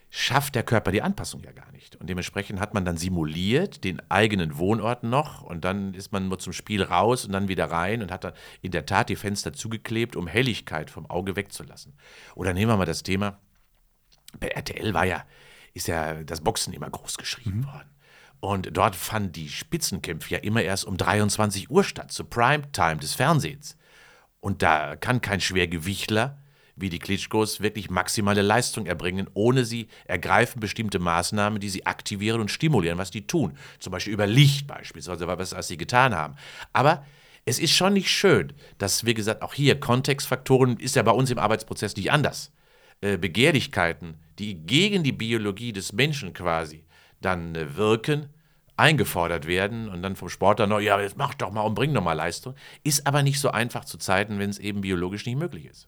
schafft 0.09 0.55
der 0.55 0.63
Körper 0.63 0.91
die 0.91 1.01
Anpassung 1.01 1.43
ja 1.43 1.51
gar 1.51 1.71
nicht. 1.71 1.97
Und 1.97 2.09
dementsprechend 2.09 2.59
hat 2.59 2.73
man 2.73 2.85
dann 2.85 2.97
simuliert 2.97 3.83
den 3.83 4.01
eigenen 4.09 4.57
Wohnort 4.57 5.03
noch 5.03 5.43
und 5.43 5.65
dann 5.65 5.93
ist 5.93 6.11
man 6.11 6.29
nur 6.29 6.39
zum 6.39 6.53
Spiel 6.53 6.81
raus 6.81 7.25
und 7.25 7.33
dann 7.33 7.47
wieder 7.47 7.65
rein 7.65 8.01
und 8.01 8.11
hat 8.11 8.23
dann 8.23 8.33
in 8.61 8.71
der 8.71 8.85
Tat 8.85 9.09
die 9.09 9.15
Fenster 9.15 9.53
zugeklebt, 9.53 10.15
um 10.15 10.27
Helligkeit 10.27 10.89
vom 10.89 11.05
Auge 11.09 11.35
wegzulassen. 11.35 11.93
Oder 12.35 12.53
nehmen 12.53 12.71
wir 12.71 12.77
mal 12.77 12.85
das 12.85 13.03
Thema, 13.03 13.39
bei 14.39 14.47
RTL 14.47 14.93
war 14.93 15.05
ja, 15.05 15.25
ist 15.73 15.87
ja 15.87 16.23
das 16.23 16.41
Boxen 16.41 16.73
immer 16.73 16.89
groß 16.89 17.17
geschrieben 17.17 17.59
mhm. 17.59 17.65
worden. 17.65 17.89
Und 18.39 18.69
dort 18.77 18.95
fanden 18.95 19.31
die 19.31 19.49
Spitzenkämpfe 19.49 20.35
ja 20.35 20.39
immer 20.39 20.61
erst 20.61 20.85
um 20.85 20.97
23 20.97 21.69
Uhr 21.69 21.83
statt, 21.83 22.11
zur 22.11 22.29
Primetime 22.29 22.97
des 22.97 23.13
Fernsehens. 23.13 23.77
Und 24.39 24.61
da 24.61 24.95
kann 24.95 25.21
kein 25.21 25.41
Schwergewichtler 25.41 26.37
wie 26.77 26.89
die 26.89 26.99
Klitschkos 26.99 27.59
wirklich 27.59 27.89
maximale 27.89 28.43
Leistung 28.43 28.85
erbringen, 28.85 29.27
ohne 29.33 29.65
sie 29.65 29.87
ergreifen 30.05 30.59
bestimmte 30.59 30.99
Maßnahmen, 30.99 31.59
die 31.59 31.69
sie 31.69 31.85
aktivieren 31.85 32.39
und 32.39 32.51
stimulieren, 32.51 32.99
was 32.99 33.11
die 33.11 33.25
tun. 33.25 33.57
Zum 33.79 33.91
Beispiel 33.91 34.13
über 34.13 34.27
Licht 34.27 34.67
beispielsweise, 34.67 35.27
was, 35.27 35.53
was 35.53 35.67
sie 35.67 35.77
getan 35.77 36.15
haben. 36.15 36.35
Aber 36.73 37.03
es 37.45 37.59
ist 37.59 37.73
schon 37.73 37.93
nicht 37.93 38.09
schön, 38.09 38.53
dass, 38.77 39.05
wie 39.05 39.15
gesagt, 39.15 39.41
auch 39.41 39.53
hier 39.53 39.79
Kontextfaktoren 39.79 40.77
ist 40.77 40.95
ja 40.95 41.01
bei 41.01 41.11
uns 41.11 41.31
im 41.31 41.39
Arbeitsprozess 41.39 41.95
nicht 41.95 42.11
anders. 42.11 42.51
Äh, 43.01 43.17
Begehrlichkeiten, 43.17 44.17
die 44.37 44.55
gegen 44.55 45.03
die 45.03 45.11
Biologie 45.11 45.73
des 45.73 45.93
Menschen 45.93 46.33
quasi 46.33 46.83
dann 47.21 47.55
äh, 47.55 47.75
wirken, 47.75 48.29
eingefordert 48.77 49.47
werden 49.47 49.89
und 49.89 50.03
dann 50.03 50.15
vom 50.15 50.29
Sportler 50.29 50.67
noch, 50.67 50.79
ja, 50.79 50.99
jetzt 51.01 51.17
mach 51.17 51.33
doch 51.33 51.51
mal 51.51 51.61
und 51.61 51.73
bring 51.73 51.93
doch 51.93 52.03
mal 52.03 52.13
Leistung. 52.13 52.53
Ist 52.83 53.07
aber 53.07 53.23
nicht 53.23 53.39
so 53.39 53.49
einfach 53.49 53.85
zu 53.85 53.97
zeiten, 53.97 54.37
wenn 54.39 54.51
es 54.51 54.59
eben 54.59 54.81
biologisch 54.81 55.25
nicht 55.25 55.37
möglich 55.37 55.65
ist. 55.65 55.87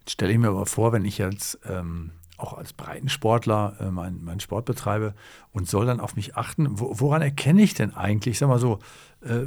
Jetzt 0.00 0.12
stelle 0.12 0.32
ich 0.32 0.38
mir 0.38 0.48
aber 0.48 0.66
vor, 0.66 0.92
wenn 0.92 1.06
ich 1.06 1.18
jetzt 1.18 1.58
ähm, 1.66 2.12
auch 2.36 2.52
als 2.52 2.72
Breitensportler 2.72 3.76
äh, 3.80 3.90
meinen 3.90 4.24
mein 4.24 4.40
Sport 4.40 4.66
betreibe 4.66 5.14
und 5.52 5.68
soll 5.68 5.86
dann 5.86 6.00
auf 6.00 6.16
mich 6.16 6.36
achten, 6.36 6.78
wo, 6.78 7.00
woran 7.00 7.22
erkenne 7.22 7.62
ich 7.62 7.74
denn 7.74 7.94
eigentlich, 7.94 8.38
sag 8.38 8.48
mal 8.48 8.58
so, 8.58 8.78
äh, 9.22 9.42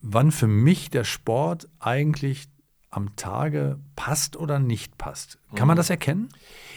wann 0.00 0.32
für 0.32 0.46
mich 0.46 0.90
der 0.90 1.04
Sport 1.04 1.68
eigentlich 1.80 2.48
am 2.90 3.16
Tage 3.16 3.78
passt 3.96 4.36
oder 4.36 4.60
nicht 4.60 4.98
passt. 4.98 5.38
Kann 5.56 5.66
man 5.66 5.74
mhm. 5.74 5.78
das 5.78 5.90
erkennen? 5.90 6.28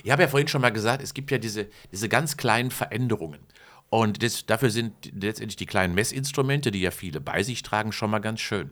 Ich 0.03 0.11
habe 0.11 0.23
ja 0.23 0.27
vorhin 0.27 0.47
schon 0.47 0.61
mal 0.61 0.71
gesagt, 0.71 1.03
es 1.03 1.13
gibt 1.13 1.29
ja 1.29 1.37
diese, 1.37 1.67
diese 1.91 2.09
ganz 2.09 2.37
kleinen 2.37 2.71
Veränderungen. 2.71 3.39
Und 3.89 4.21
das, 4.21 4.45
dafür 4.45 4.69
sind 4.69 4.93
letztendlich 5.13 5.55
die 5.55 5.65
kleinen 5.65 5.95
Messinstrumente, 5.95 6.71
die 6.71 6.81
ja 6.81 6.91
viele 6.91 7.21
bei 7.21 7.43
sich 7.43 7.63
tragen, 7.63 7.91
schon 7.91 8.11
mal 8.11 8.19
ganz 8.19 8.41
schön. 8.41 8.71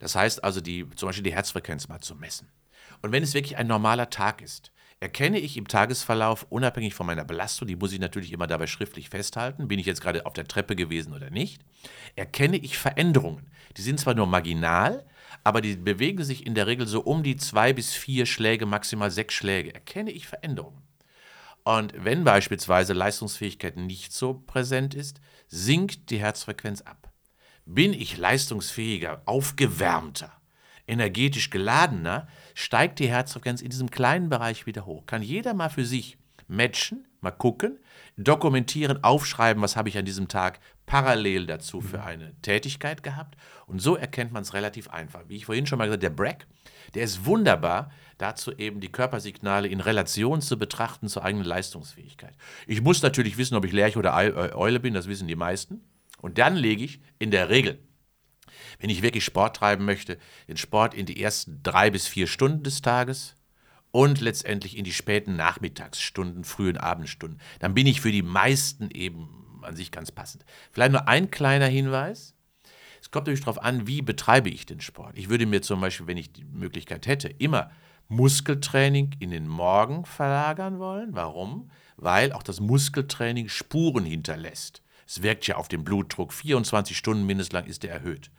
Das 0.00 0.14
heißt 0.14 0.42
also, 0.42 0.60
die, 0.60 0.88
zum 0.96 1.08
Beispiel 1.08 1.24
die 1.24 1.34
Herzfrequenz 1.34 1.88
mal 1.88 2.00
zu 2.00 2.14
messen. 2.14 2.48
Und 3.02 3.12
wenn 3.12 3.22
es 3.22 3.34
wirklich 3.34 3.56
ein 3.56 3.66
normaler 3.66 4.10
Tag 4.10 4.42
ist, 4.42 4.72
erkenne 5.00 5.38
ich 5.38 5.56
im 5.56 5.68
Tagesverlauf, 5.68 6.46
unabhängig 6.50 6.94
von 6.94 7.06
meiner 7.06 7.24
Belastung, 7.24 7.68
die 7.68 7.76
muss 7.76 7.92
ich 7.92 8.00
natürlich 8.00 8.32
immer 8.32 8.48
dabei 8.48 8.66
schriftlich 8.66 9.10
festhalten, 9.10 9.68
bin 9.68 9.78
ich 9.78 9.86
jetzt 9.86 10.00
gerade 10.00 10.26
auf 10.26 10.32
der 10.32 10.48
Treppe 10.48 10.74
gewesen 10.74 11.12
oder 11.12 11.30
nicht, 11.30 11.62
erkenne 12.16 12.56
ich 12.56 12.78
Veränderungen. 12.78 13.50
Die 13.76 13.82
sind 13.82 14.00
zwar 14.00 14.14
nur 14.14 14.26
marginal, 14.26 15.06
aber 15.44 15.60
die 15.60 15.76
bewegen 15.76 16.24
sich 16.24 16.46
in 16.46 16.54
der 16.54 16.66
Regel 16.66 16.88
so 16.88 17.00
um 17.00 17.22
die 17.22 17.36
zwei 17.36 17.72
bis 17.72 17.94
vier 17.94 18.26
Schläge, 18.26 18.66
maximal 18.66 19.10
sechs 19.10 19.34
Schläge. 19.34 19.72
Erkenne 19.72 20.10
ich 20.10 20.26
Veränderungen. 20.26 20.82
Und 21.68 21.92
wenn 22.02 22.24
beispielsweise 22.24 22.94
Leistungsfähigkeit 22.94 23.76
nicht 23.76 24.14
so 24.14 24.32
präsent 24.32 24.94
ist, 24.94 25.20
sinkt 25.48 26.08
die 26.08 26.18
Herzfrequenz 26.18 26.80
ab. 26.80 27.12
Bin 27.66 27.92
ich 27.92 28.16
leistungsfähiger, 28.16 29.20
aufgewärmter, 29.26 30.32
energetisch 30.86 31.50
geladener, 31.50 32.26
steigt 32.54 33.00
die 33.00 33.08
Herzfrequenz 33.10 33.60
in 33.60 33.68
diesem 33.68 33.90
kleinen 33.90 34.30
Bereich 34.30 34.64
wieder 34.64 34.86
hoch. 34.86 35.04
Kann 35.04 35.20
jeder 35.20 35.52
mal 35.52 35.68
für 35.68 35.84
sich 35.84 36.16
matchen, 36.46 37.06
mal 37.20 37.32
gucken, 37.32 37.78
dokumentieren, 38.16 39.04
aufschreiben, 39.04 39.62
was 39.62 39.76
habe 39.76 39.90
ich 39.90 39.98
an 39.98 40.06
diesem 40.06 40.28
Tag 40.28 40.60
parallel 40.88 41.46
dazu 41.46 41.80
für 41.82 42.02
eine 42.02 42.34
Tätigkeit 42.40 43.02
gehabt. 43.02 43.36
Und 43.66 43.80
so 43.80 43.94
erkennt 43.94 44.32
man 44.32 44.42
es 44.42 44.54
relativ 44.54 44.88
einfach. 44.88 45.20
Wie 45.28 45.36
ich 45.36 45.44
vorhin 45.44 45.66
schon 45.66 45.78
mal 45.78 45.84
gesagt 45.84 46.02
habe, 46.02 46.14
der 46.14 46.22
Brack, 46.22 46.46
der 46.94 47.04
ist 47.04 47.26
wunderbar 47.26 47.92
dazu 48.16 48.52
eben 48.56 48.80
die 48.80 48.90
Körpersignale 48.90 49.68
in 49.68 49.80
Relation 49.80 50.40
zu 50.40 50.58
betrachten 50.58 51.08
zur 51.08 51.24
eigenen 51.24 51.46
Leistungsfähigkeit. 51.46 52.34
Ich 52.66 52.80
muss 52.80 53.02
natürlich 53.02 53.36
wissen, 53.36 53.54
ob 53.54 53.64
ich 53.66 53.72
Lerche 53.72 53.98
oder 53.98 54.16
Eule 54.56 54.80
bin, 54.80 54.94
das 54.94 55.06
wissen 55.06 55.28
die 55.28 55.36
meisten. 55.36 55.82
Und 56.20 56.38
dann 56.38 56.56
lege 56.56 56.82
ich 56.82 57.00
in 57.18 57.30
der 57.30 57.50
Regel, 57.50 57.78
wenn 58.80 58.90
ich 58.90 59.02
wirklich 59.02 59.24
Sport 59.24 59.56
treiben 59.56 59.84
möchte, 59.84 60.18
den 60.48 60.56
Sport 60.56 60.94
in 60.94 61.06
die 61.06 61.22
ersten 61.22 61.62
drei 61.62 61.90
bis 61.90 62.08
vier 62.08 62.26
Stunden 62.26 62.62
des 62.62 62.80
Tages 62.80 63.36
und 63.90 64.20
letztendlich 64.20 64.76
in 64.76 64.84
die 64.84 64.92
späten 64.92 65.36
Nachmittagsstunden, 65.36 66.44
frühen 66.44 66.78
Abendstunden. 66.78 67.40
Dann 67.60 67.74
bin 67.74 67.86
ich 67.86 68.00
für 68.00 68.10
die 68.10 68.22
meisten 68.22 68.90
eben 68.90 69.44
an 69.68 69.76
sich 69.76 69.90
ganz 69.90 70.10
passend. 70.10 70.44
Vielleicht 70.72 70.92
nur 70.92 71.06
ein 71.08 71.30
kleiner 71.30 71.66
Hinweis. 71.66 72.34
Es 73.00 73.10
kommt 73.10 73.26
natürlich 73.26 73.44
darauf 73.44 73.62
an, 73.62 73.86
wie 73.86 74.02
betreibe 74.02 74.50
ich 74.50 74.66
den 74.66 74.80
Sport. 74.80 75.16
Ich 75.16 75.28
würde 75.28 75.46
mir 75.46 75.62
zum 75.62 75.80
Beispiel, 75.80 76.06
wenn 76.06 76.16
ich 76.16 76.32
die 76.32 76.44
Möglichkeit 76.44 77.06
hätte, 77.06 77.28
immer 77.28 77.70
Muskeltraining 78.08 79.16
in 79.20 79.30
den 79.30 79.46
Morgen 79.46 80.04
verlagern 80.04 80.78
wollen. 80.78 81.10
Warum? 81.12 81.70
Weil 81.96 82.32
auch 82.32 82.42
das 82.42 82.60
Muskeltraining 82.60 83.48
Spuren 83.48 84.04
hinterlässt. 84.04 84.82
Es 85.06 85.22
wirkt 85.22 85.46
ja 85.46 85.56
auf 85.56 85.68
den 85.68 85.84
Blutdruck. 85.84 86.32
24 86.32 86.96
Stunden 86.96 87.26
mindestens 87.26 87.66
ist 87.68 87.84
er 87.84 87.92
erhöht. 87.92 88.30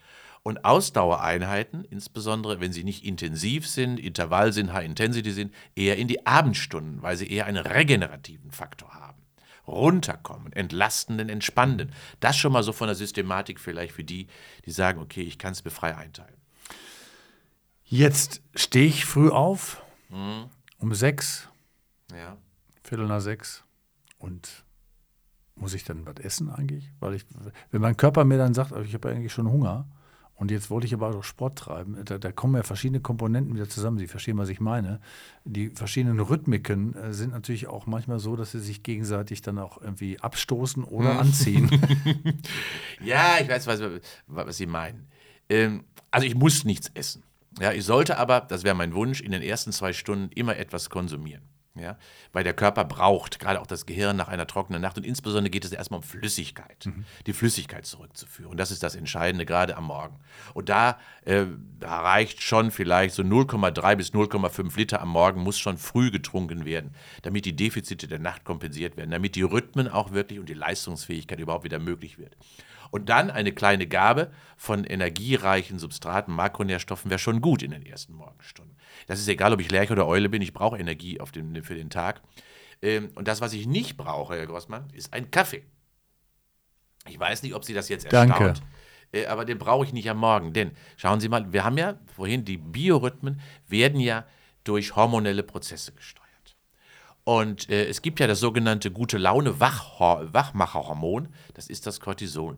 Und 0.42 0.65
Ausdauereinheiten, 0.65 1.84
insbesondere 1.84 2.62
wenn 2.62 2.72
sie 2.72 2.84
nicht 2.84 3.04
intensiv 3.04 3.68
sind, 3.68 4.00
Intervall 4.00 4.54
sind, 4.54 4.72
High 4.74 4.86
Intensity 4.86 5.32
sind, 5.32 5.54
eher 5.76 5.98
in 5.98 6.08
die 6.08 6.26
Abendstunden, 6.26 7.02
weil 7.02 7.18
sie 7.18 7.30
eher 7.30 7.46
einen 7.46 7.65
regenerativen 7.65 8.52
Faktor 8.52 8.94
haben. 8.94 9.09
Runterkommen, 9.69 10.51
entlastenden, 10.53 11.29
entspannenden. 11.29 11.91
Das 12.19 12.38
schon 12.38 12.51
mal 12.51 12.63
so 12.63 12.73
von 12.73 12.88
der 12.88 12.95
Systematik 12.95 13.60
vielleicht 13.60 13.93
für 13.93 14.03
die, 14.03 14.27
die 14.65 14.71
sagen, 14.71 14.99
okay, 14.99 15.21
ich 15.21 15.38
kann 15.38 15.53
es 15.53 15.63
mir 15.63 15.71
frei 15.71 15.95
einteilen. 15.95 16.36
Jetzt 17.84 18.41
stehe 18.53 18.88
ich 18.88 19.05
früh 19.05 19.29
auf, 19.29 19.82
mhm. 20.10 20.49
um 20.77 20.93
sechs, 20.93 21.49
ja. 22.12 22.38
Viertel 22.84 23.08
nach 23.08 23.21
sechs. 23.21 23.63
Und 24.17 24.63
muss 25.55 25.73
ich 25.73 25.84
dann 25.84 26.05
was 26.05 26.17
essen 26.17 26.49
eigentlich? 26.49 26.91
Weil 26.99 27.15
ich, 27.15 27.25
wenn 27.71 27.82
mein 27.82 27.97
Körper 27.97 28.25
mir 28.25 28.38
dann 28.38 28.53
sagt, 28.53 28.71
ich 28.86 28.93
habe 28.93 29.10
eigentlich 29.10 29.34
schon 29.34 29.49
Hunger 29.49 29.88
und 30.39 30.52
jetzt 30.52 30.69
wollte 30.69 30.88
ich 30.88 30.93
aber 30.93 31.13
auch 31.13 31.23
Sport 31.23 31.60
treiben, 31.60 31.97
da, 32.06 32.17
da, 32.17 32.32
kommen 32.32 32.56
ja 32.56 32.63
verschiedene 32.63 33.02
Komponenten 33.02 33.54
wieder 33.56 33.67
zusammen. 33.67 33.97
Sie 33.97 34.08
verstehen, 34.08 34.38
was 34.38 34.47
ich 34.47 34.62
meine. 34.62 35.02
Die 35.43 35.69
verschiedenen 35.69 36.17
Rhythmiken 36.21 36.95
äh, 36.95 37.13
sind 37.13 37.34
natürlich 37.34 37.67
auch 37.67 37.88
manchmal 37.88 38.19
so, 38.19 38.38
dass 38.38 38.54
sie 38.54 38.62
sich 38.62 38.82
gegenseitig 38.82 39.41
dann 39.41 39.60
auch 39.60 39.82
irgendwie 39.82 40.17
abstoßen 40.17 40.86
oder 40.86 41.15
mhm. 41.15 41.19
anziehen. 41.19 41.69
ja, 43.04 43.36
ich 43.41 43.49
weiß, 43.49 43.67
was, 43.67 43.82
was 44.28 44.56
Sie 44.56 44.65
meinen. 44.65 45.08
Ähm, 45.49 45.84
also 46.10 46.25
ich 46.25 46.36
muss 46.36 46.63
nichts 46.63 46.89
essen. 46.93 47.23
Ja, 47.60 47.73
ich 47.73 47.84
sollte 47.84 48.17
aber, 48.17 48.39
das 48.39 48.63
wäre 48.63 48.75
mein 48.75 48.93
Wunsch, 48.93 49.19
in 49.19 49.34
den 49.34 49.41
ersten 49.41 49.73
zwei 49.73 49.91
Stunden 49.91 50.32
immer 50.32 50.56
etwas 50.56 50.89
konsumieren. 50.89 51.43
Ja, 51.80 51.98
weil 52.34 52.44
der 52.44 52.54
Körper 52.54 52.84
braucht, 52.84 53.39
gerade 53.39 53.62
auch 53.62 53.68
das 53.68 53.86
Gehirn 53.86 54.18
nach 54.18 54.28
einer 54.28 54.48
trockenen 54.48 54.82
Nacht 54.82 54.98
und 54.98 55.06
insbesondere 55.06 55.50
geht 55.50 55.63
es 55.63 55.72
erstmal 55.72 56.00
um 56.00 56.04
Flüssigkeit, 56.04 56.86
mhm. 56.86 57.06
die 57.26 57.34
Flüssigkeit 57.34 57.86
zurückzuführen. 57.86 58.58
Das 58.58 58.72
ist 58.72 58.84
das 58.84 58.96
Entscheidende, 58.96 59.46
gerade 59.46 59.78
am 59.78 59.86
Morgen. 59.86 60.20
Und 60.54 60.70
da, 60.70 61.00
äh, 61.24 61.46
da 61.80 62.02
reicht 62.02 62.42
schon 62.42 62.72
vielleicht 62.72 63.15
so 63.15 63.24
0,3 63.24 63.96
bis 63.96 64.10
0,5 64.10 64.78
Liter 64.78 65.02
am 65.02 65.10
Morgen, 65.10 65.42
muss 65.42 65.58
schon 65.58 65.78
früh 65.78 66.12
getrunken 66.12 66.65
werden, 66.65 66.94
damit 67.22 67.46
die 67.46 67.56
Defizite 67.56 68.08
der 68.08 68.20
Nacht 68.20 68.44
kompensiert 68.44 68.98
werden, 68.98 69.12
damit 69.12 69.36
die 69.36 69.44
Rhythmen 69.44 69.88
auch 69.88 70.12
wirklich 70.12 70.39
und 70.39 70.50
die 70.50 70.54
Leistungsfähigkeit 70.54 71.39
überhaupt 71.39 71.63
wieder 71.63 71.80
möglich 71.80 72.18
wird. 72.18 72.36
Und 72.91 73.10
dann 73.10 73.30
eine 73.30 73.52
kleine 73.52 73.88
Gabe 73.88 74.32
von 74.58 74.84
energiereichen 74.84 75.80
Substraten, 75.80 76.34
Makronährstoffen 76.34 77.10
wäre 77.10 77.19
schon 77.19 77.41
gut 77.41 77.63
in 77.63 77.71
den 77.71 77.86
ersten 77.86 78.13
Morgenstunden. 78.13 78.78
Das 79.08 79.19
ist 79.19 79.28
egal, 79.28 79.54
ob 79.54 79.62
ich 79.62 79.71
Lerche 79.71 79.93
oder 79.93 80.08
Eule 80.08 80.30
bin, 80.30 80.41
ich 80.41 80.54
brauche 80.54 80.78
Energie 80.78 81.19
den, 81.32 81.63
für 81.63 81.75
den 81.75 81.89
Tag. 81.89 82.21
Ähm, 82.82 83.10
und 83.15 83.28
das, 83.28 83.41
was 83.41 83.54
ich 83.54 83.67
nicht 83.67 83.97
brauche, 83.97 84.36
Herr 84.36 84.47
Grossmann, 84.47 84.88
ist 84.93 85.13
ein 85.13 85.32
Kaffee. 85.32 85.63
Ich 87.08 87.19
weiß 87.19 87.43
nicht, 87.43 87.56
ob 87.56 87.63
Sie 87.63 87.73
das 87.73 87.89
jetzt 87.89 88.06
erstaunt. 88.06 88.39
Danke. 88.39 88.54
Äh, 89.12 89.25
aber 89.25 89.45
den 89.45 89.58
brauche 89.58 89.86
ich 89.86 89.93
nicht 89.93 90.10
am 90.10 90.17
Morgen. 90.17 90.54
Denn 90.54 90.71
schauen 90.97 91.19
Sie 91.19 91.30
mal, 91.30 91.52
wir 91.52 91.63
haben 91.63 91.78
ja 91.78 91.99
vorhin, 92.15 92.45
die 92.45 92.58
Biorhythmen 92.58 93.41
werden 93.67 93.99
ja 93.99 94.25
durch 94.63 94.95
hormonelle 94.95 95.43
Prozesse 95.43 95.91
gesteuert. 95.93 96.30
Und 97.23 97.69
äh, 97.69 97.86
es 97.86 98.02
gibt 98.02 98.19
ja 98.19 98.28
das 98.28 98.39
sogenannte 98.39 98.91
gute 98.91 99.17
Laune 99.17 99.60
Wachmacherhormon, 99.60 101.30
das 101.54 101.67
ist 101.67 101.86
das 101.88 101.99
Cortisol. 101.99 102.58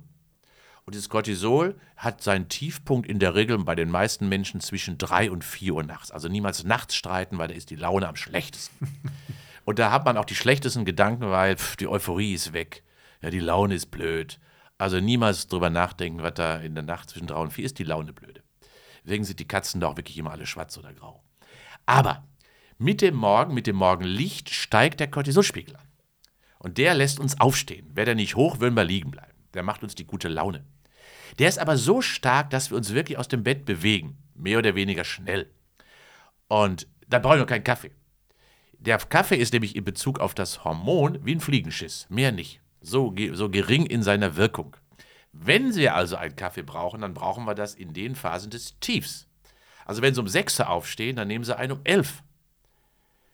Und 0.86 0.96
dieses 0.96 1.10
Cortisol 1.10 1.80
hat 1.96 2.24
seinen 2.24 2.50
Tiefpunkt 2.50 3.08
in 3.08 3.20
der 3.20 3.36
Regel 3.36 3.58
bei 3.60 3.76
den 3.76 3.90
meisten 3.90 4.28
Menschen 4.28 4.62
zwischen 4.62 4.98
3 4.98 5.30
und 5.30 5.44
4 5.44 5.76
Uhr 5.76 5.84
nachts. 5.84 6.12
Also 6.12 6.28
niemals 6.28 6.64
nachts 6.64 6.96
streiten, 6.96 7.38
weil 7.38 7.50
da 7.50 7.54
ist 7.54 7.70
die 7.70 7.76
Laune 7.76 8.08
am 8.08 8.16
schlechtesten. 8.16 8.88
und 9.66 9.78
da 9.80 9.92
hat 9.92 10.06
man 10.06 10.18
auch 10.18 10.26
die 10.26 10.36
schlechtesten 10.36 10.86
Gedanken, 10.86 11.30
weil 11.30 11.58
pff, 11.58 11.76
die 11.76 11.88
Euphorie 11.88 12.34
ist 12.34 12.54
weg. 12.54 12.84
Ja, 13.22 13.30
die 13.30 13.40
Laune 13.40 13.76
ist 13.76 13.92
blöd. 13.92 14.40
Also 14.80 15.00
niemals 15.00 15.48
drüber 15.48 15.70
nachdenken, 15.70 16.24
was 16.24 16.34
da 16.34 16.58
in 16.58 16.74
der 16.74 16.84
Nacht 16.84 17.12
zwischen 17.12 17.28
3 17.28 17.36
und 17.36 17.54
4 17.54 17.66
ist, 17.66 17.78
die 17.78 17.84
Laune 17.84 18.14
blöde. 18.14 18.42
Deswegen 19.04 19.24
sind 19.24 19.40
die 19.40 19.48
Katzen 19.48 19.82
da 19.82 19.88
auch 19.88 19.98
wirklich 19.98 20.18
immer 20.18 20.32
alle 20.32 20.48
schwarz 20.48 20.78
oder 20.78 20.94
grau. 20.94 21.24
Aber 21.86 22.28
mit 22.80 23.02
dem 23.02 23.16
Morgen, 23.16 23.54
mit 23.54 23.68
dem 23.68 23.76
Morgenlicht 23.76 24.50
steigt 24.50 25.00
der 25.00 25.10
Cortisolspiegel 25.10 25.76
an. 25.76 25.88
Und 26.58 26.80
der 26.80 26.96
lässt 26.96 27.20
uns 27.20 27.40
aufstehen. 27.40 27.96
Wäre 27.96 28.06
der 28.06 28.16
nicht 28.16 28.36
hoch, 28.36 28.60
würden 28.60 28.76
wir 28.76 28.84
liegen 28.84 29.12
bleiben 29.12 29.31
der 29.54 29.64
macht 29.64 29.84
uns 29.84 29.96
die 29.96 30.06
gute 30.06 30.28
Laune. 30.28 30.66
Der 31.40 31.50
ist 31.50 31.60
aber 31.60 31.78
so 31.78 32.02
stark, 32.02 32.50
dass 32.50 32.70
wir 32.70 32.78
uns 32.78 32.94
wirklich 32.94 33.18
aus 33.18 33.28
dem 33.28 33.44
Bett 33.44 33.66
bewegen, 33.66 34.18
mehr 34.36 34.58
oder 34.58 34.76
weniger 34.76 35.04
schnell. 35.04 35.50
Und 36.48 36.88
dann 37.08 37.22
brauchen 37.22 37.40
wir 37.40 37.46
keinen 37.46 37.64
Kaffee. 37.64 37.92
Der 38.80 38.98
Kaffee 38.98 39.36
ist 39.36 39.54
nämlich 39.54 39.76
in 39.76 39.84
Bezug 39.84 40.20
auf 40.20 40.34
das 40.34 40.64
Hormon 40.64 41.20
wie 41.24 41.36
ein 41.36 41.40
Fliegenschiss, 41.40 42.08
mehr 42.10 42.32
nicht. 42.32 42.62
So, 42.82 43.14
so 43.34 43.50
gering 43.50 43.86
in 43.86 44.02
seiner 44.02 44.36
Wirkung. 44.36 44.76
Wenn 45.34 45.72
Sie 45.72 45.88
also 45.88 46.16
einen 46.16 46.36
Kaffee 46.36 46.64
brauchen, 46.64 47.02
dann 47.02 47.14
brauchen 47.14 47.46
wir 47.46 47.56
das 47.56 47.76
in 47.76 47.94
den 47.94 48.16
Phasen 48.16 48.50
des 48.50 48.80
Tiefs. 48.80 49.28
Also 49.86 50.02
wenn 50.02 50.14
Sie 50.14 50.20
um 50.20 50.28
6 50.28 50.60
Uhr 50.60 50.70
aufstehen, 50.70 51.16
dann 51.16 51.28
nehmen 51.28 51.46
Sie 51.46 51.56
einen 51.56 51.74
um 51.74 51.82
11. 51.84 52.24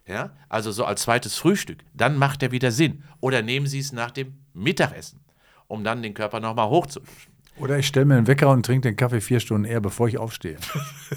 Ja, 0.05 0.35
also 0.47 0.71
so 0.71 0.85
als 0.85 1.01
zweites 1.01 1.37
Frühstück. 1.37 1.83
Dann 1.93 2.17
macht 2.17 2.43
er 2.43 2.51
wieder 2.51 2.71
Sinn. 2.71 3.03
Oder 3.19 3.41
nehmen 3.41 3.67
Sie 3.67 3.79
es 3.79 3.91
nach 3.91 4.11
dem 4.11 4.37
Mittagessen 4.53 5.19
um 5.67 5.83
dann 5.83 6.01
den 6.01 6.13
Körper 6.13 6.39
nochmal 6.39 6.69
hochzupuschen. 6.69 7.37
Oder 7.59 7.79
ich 7.79 7.87
stelle 7.87 8.05
mir 8.05 8.17
einen 8.17 8.27
Wecker 8.27 8.49
und 8.51 8.65
trinke 8.65 8.87
den 8.87 8.95
Kaffee 8.95 9.19
vier 9.19 9.39
Stunden 9.39 9.65
eher, 9.65 9.81
bevor 9.81 10.07
ich 10.07 10.19
aufstehe. 10.19 10.57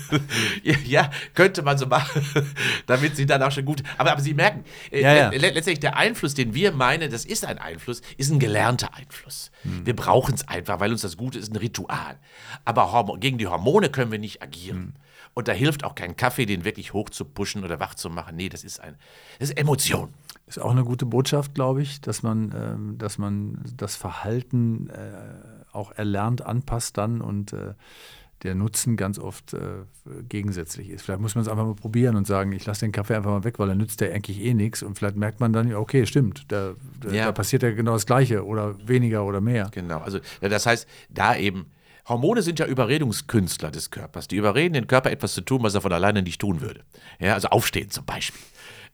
ja, 0.85 1.11
könnte 1.35 1.63
man 1.63 1.77
so 1.77 1.87
machen, 1.87 2.25
damit 2.87 3.17
sie 3.17 3.27
dann 3.27 3.43
auch 3.43 3.53
schon 3.53 3.67
gut. 3.67 3.83
Aber, 3.99 4.13
aber 4.13 4.23
Sie 4.23 4.33
merken, 4.33 4.65
äh, 4.91 5.03
ja, 5.03 5.15
ja. 5.15 5.29
letztendlich 5.31 5.81
der 5.81 5.99
Einfluss, 5.99 6.33
den 6.33 6.55
wir 6.55 6.73
meinen, 6.73 7.11
das 7.11 7.27
ist 7.27 7.45
ein 7.45 7.59
Einfluss, 7.59 8.01
ist 8.17 8.31
ein 8.31 8.39
gelernter 8.39 8.95
Einfluss. 8.95 9.51
Hm. 9.63 9.85
Wir 9.85 9.95
brauchen 9.95 10.35
es 10.35 10.49
einfach, 10.49 10.81
weil 10.81 10.91
uns 10.91 11.03
das 11.03 11.19
Gute 11.19 11.39
ist 11.39 11.53
ein 11.53 11.57
Ritual. 11.57 12.19
Aber 12.65 13.19
gegen 13.19 13.37
die 13.37 13.47
Hormone 13.47 13.91
können 13.91 14.11
wir 14.11 14.19
nicht 14.19 14.43
agieren. 14.43 14.79
Hm. 14.79 14.93
Und 15.35 15.49
da 15.49 15.53
hilft 15.53 15.85
auch 15.85 15.95
kein 15.95 16.17
Kaffee, 16.17 16.47
den 16.47 16.65
wirklich 16.65 16.93
hoch 16.93 17.11
zu 17.11 17.25
pushen 17.25 17.65
oder 17.65 17.81
wach 17.81 17.95
zu 17.95 18.11
machen. 18.11 18.37
Nee, 18.37 18.49
das 18.49 18.65
ist 18.65 18.81
ein, 18.81 18.97
das 19.39 19.51
ist 19.51 19.59
Emotion. 19.59 20.13
Ist 20.47 20.59
auch 20.59 20.73
eine 20.73 20.83
gute 20.83 21.07
Botschaft, 21.07 21.55
glaube 21.55 21.83
ich, 21.83 22.01
dass 22.01 22.25
man, 22.25 22.53
ähm, 22.57 22.99
dass 22.99 23.19
man 23.19 23.63
das 23.77 23.95
Verhalten 23.95 24.91
äh, 24.91 25.13
auch 25.73 25.93
erlernt, 25.93 26.45
anpasst 26.45 26.99
dann 26.99 27.21
und 27.21 27.53
äh, 27.53 27.75
der 28.43 28.55
Nutzen 28.55 28.97
ganz 28.97 29.19
oft 29.19 29.55
äh, 29.55 29.85
gegensätzlich 30.29 30.89
ist. 30.89 31.03
Vielleicht 31.03 31.21
muss 31.21 31.35
man 31.35 31.43
es 31.43 31.49
einfach 31.49 31.67
mal 31.67 31.75
probieren 31.75 32.17
und 32.17 32.27
sagen, 32.27 32.53
ich 32.53 32.65
lasse 32.65 32.87
den 32.87 32.93
Kaffee 32.93 33.15
einfach 33.15 33.31
mal 33.31 33.45
weg, 33.45 33.59
weil 33.59 33.69
er 33.69 33.75
nützt 33.75 34.01
ja 34.01 34.09
eigentlich 34.09 34.41
eh 34.41 34.55
nichts. 34.55 34.83
Und 34.83 34.97
vielleicht 34.97 35.17
merkt 35.17 35.41
man 35.41 35.53
dann, 35.53 35.73
okay, 35.75 36.07
stimmt, 36.07 36.47
da, 36.49 36.73
ja. 37.13 37.27
da 37.27 37.33
passiert 37.33 37.63
ja 37.63 37.71
genau 37.71 37.93
das 37.93 38.07
Gleiche 38.07 38.45
oder 38.45 38.75
weniger 38.87 39.25
oder 39.25 39.41
mehr. 39.41 39.69
Genau, 39.73 39.99
also 39.99 40.21
das 40.41 40.67
heißt, 40.67 40.89
da 41.11 41.37
eben 41.37 41.67
Hormone 42.09 42.43
sind 42.43 42.59
ja 42.59 42.67
Überredungskünstler 42.67 43.71
des 43.71 43.91
Körpers. 43.91 44.29
Die 44.29 44.37
überreden 44.37 44.75
den 44.75 44.87
Körper 44.87 45.11
etwas 45.11 45.35
zu 45.35 45.41
tun, 45.43 45.63
was 45.63 45.75
er 45.75 45.81
von 45.81 45.93
alleine 45.93 46.23
nicht 46.23 46.41
tun 46.41 46.61
würde. 46.61 46.83
Ja, 47.19 47.35
also 47.35 47.49
aufstehen 47.49 47.91
zum 47.91 48.05
Beispiel. 48.05 48.41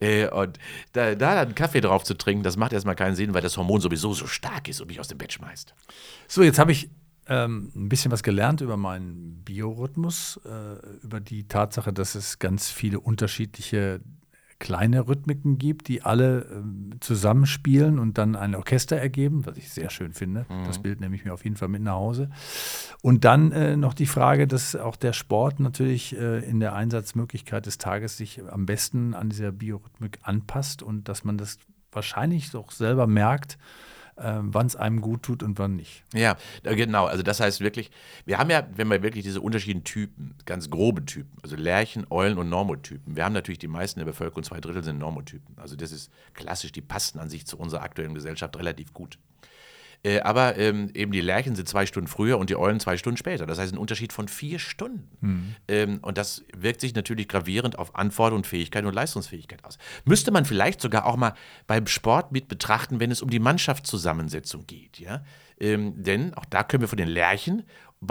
Äh, 0.00 0.28
und 0.28 0.58
da, 0.92 1.14
da 1.14 1.44
dann 1.44 1.54
Kaffee 1.54 1.80
drauf 1.80 2.04
zu 2.04 2.14
trinken, 2.14 2.42
das 2.42 2.56
macht 2.56 2.72
erstmal 2.72 2.96
keinen 2.96 3.16
Sinn, 3.16 3.34
weil 3.34 3.42
das 3.42 3.56
Hormon 3.56 3.80
sowieso 3.80 4.12
so 4.12 4.26
stark 4.26 4.68
ist 4.68 4.80
und 4.80 4.88
mich 4.88 5.00
aus 5.00 5.08
dem 5.08 5.18
Bett 5.18 5.32
schmeißt. 5.32 5.74
So, 6.28 6.42
jetzt 6.42 6.58
habe 6.58 6.72
ich 6.72 6.90
ähm, 7.28 7.72
ein 7.74 7.88
bisschen 7.88 8.12
was 8.12 8.22
gelernt 8.22 8.60
über 8.60 8.76
meinen 8.76 9.42
Biorhythmus, 9.44 10.40
äh, 10.44 11.04
über 11.04 11.20
die 11.20 11.48
Tatsache, 11.48 11.92
dass 11.92 12.14
es 12.14 12.38
ganz 12.38 12.70
viele 12.70 13.00
unterschiedliche 13.00 14.00
kleine 14.58 15.06
Rhythmiken 15.06 15.58
gibt, 15.58 15.88
die 15.88 16.02
alle 16.02 16.40
äh, 16.40 17.00
zusammenspielen 17.00 17.98
und 17.98 18.18
dann 18.18 18.36
ein 18.36 18.54
Orchester 18.54 18.96
ergeben, 18.96 19.44
was 19.44 19.56
ich 19.56 19.70
sehr 19.70 19.90
schön 19.90 20.12
finde. 20.12 20.46
Mhm. 20.48 20.64
Das 20.64 20.80
Bild 20.80 21.00
nehme 21.00 21.14
ich 21.14 21.24
mir 21.24 21.34
auf 21.34 21.44
jeden 21.44 21.56
Fall 21.56 21.68
mit 21.68 21.82
nach 21.82 21.94
Hause. 21.94 22.30
Und 23.02 23.24
dann 23.24 23.52
äh, 23.52 23.76
noch 23.76 23.94
die 23.94 24.06
Frage, 24.06 24.46
dass 24.46 24.74
auch 24.74 24.96
der 24.96 25.12
Sport 25.12 25.60
natürlich 25.60 26.16
äh, 26.16 26.38
in 26.48 26.60
der 26.60 26.74
Einsatzmöglichkeit 26.74 27.66
des 27.66 27.78
Tages 27.78 28.16
sich 28.16 28.40
am 28.50 28.66
besten 28.66 29.14
an 29.14 29.28
dieser 29.28 29.52
Biorhythmik 29.52 30.18
anpasst 30.22 30.82
und 30.82 31.08
dass 31.08 31.24
man 31.24 31.36
das 31.36 31.58
wahrscheinlich 31.92 32.50
doch 32.50 32.70
selber 32.70 33.06
merkt, 33.06 33.58
wann 34.16 34.66
es 34.66 34.76
einem 34.76 35.00
gut 35.02 35.22
tut 35.22 35.42
und 35.42 35.58
wann 35.58 35.76
nicht. 35.76 36.02
Ja, 36.14 36.36
genau. 36.62 37.04
Also 37.04 37.22
das 37.22 37.38
heißt 37.40 37.60
wirklich, 37.60 37.90
wir 38.24 38.38
haben 38.38 38.48
ja, 38.50 38.66
wenn 38.74 38.88
wir 38.88 39.02
wirklich 39.02 39.24
diese 39.24 39.40
unterschiedlichen 39.40 39.84
Typen, 39.84 40.34
ganz 40.46 40.70
grobe 40.70 41.04
Typen, 41.04 41.36
also 41.42 41.54
Lerchen, 41.54 42.06
Eulen 42.10 42.38
und 42.38 42.48
Normotypen. 42.48 43.14
Wir 43.14 43.24
haben 43.24 43.34
natürlich 43.34 43.58
die 43.58 43.68
meisten 43.68 44.00
der 44.00 44.06
Bevölkerung, 44.06 44.42
zwei 44.42 44.60
Drittel 44.60 44.82
sind 44.82 44.98
Normotypen. 44.98 45.58
Also 45.58 45.76
das 45.76 45.92
ist 45.92 46.10
klassisch, 46.32 46.72
die 46.72 46.80
passen 46.80 47.18
an 47.18 47.28
sich 47.28 47.46
zu 47.46 47.58
unserer 47.58 47.82
aktuellen 47.82 48.14
Gesellschaft 48.14 48.56
relativ 48.56 48.94
gut. 48.94 49.18
Äh, 50.06 50.20
aber 50.20 50.56
ähm, 50.56 50.90
eben 50.94 51.10
die 51.10 51.20
Lerchen 51.20 51.56
sind 51.56 51.68
zwei 51.68 51.84
Stunden 51.84 52.06
früher 52.06 52.38
und 52.38 52.48
die 52.48 52.56
Eulen 52.56 52.78
zwei 52.78 52.96
Stunden 52.96 53.16
später. 53.16 53.44
Das 53.44 53.58
heißt, 53.58 53.74
ein 53.74 53.78
Unterschied 53.78 54.12
von 54.12 54.28
vier 54.28 54.60
Stunden. 54.60 55.08
Mhm. 55.20 55.56
Ähm, 55.66 55.98
und 56.00 56.16
das 56.16 56.44
wirkt 56.56 56.80
sich 56.80 56.94
natürlich 56.94 57.26
gravierend 57.26 57.76
auf 57.76 57.96
Anforderung, 57.96 58.44
Fähigkeit 58.44 58.84
und 58.84 58.94
Leistungsfähigkeit 58.94 59.64
aus. 59.64 59.78
Müsste 60.04 60.30
man 60.30 60.44
vielleicht 60.44 60.80
sogar 60.80 61.06
auch 61.06 61.16
mal 61.16 61.34
beim 61.66 61.88
Sport 61.88 62.30
mit 62.30 62.46
betrachten, 62.46 63.00
wenn 63.00 63.10
es 63.10 63.20
um 63.20 63.30
die 63.30 63.40
Mannschaftszusammensetzung 63.40 64.64
geht. 64.68 65.00
Ja? 65.00 65.24
Ähm, 65.58 66.00
denn 66.00 66.34
auch 66.34 66.44
da 66.44 66.62
können 66.62 66.82
wir 66.82 66.88
von 66.88 66.98
den 66.98 67.08
Lerchen 67.08 67.64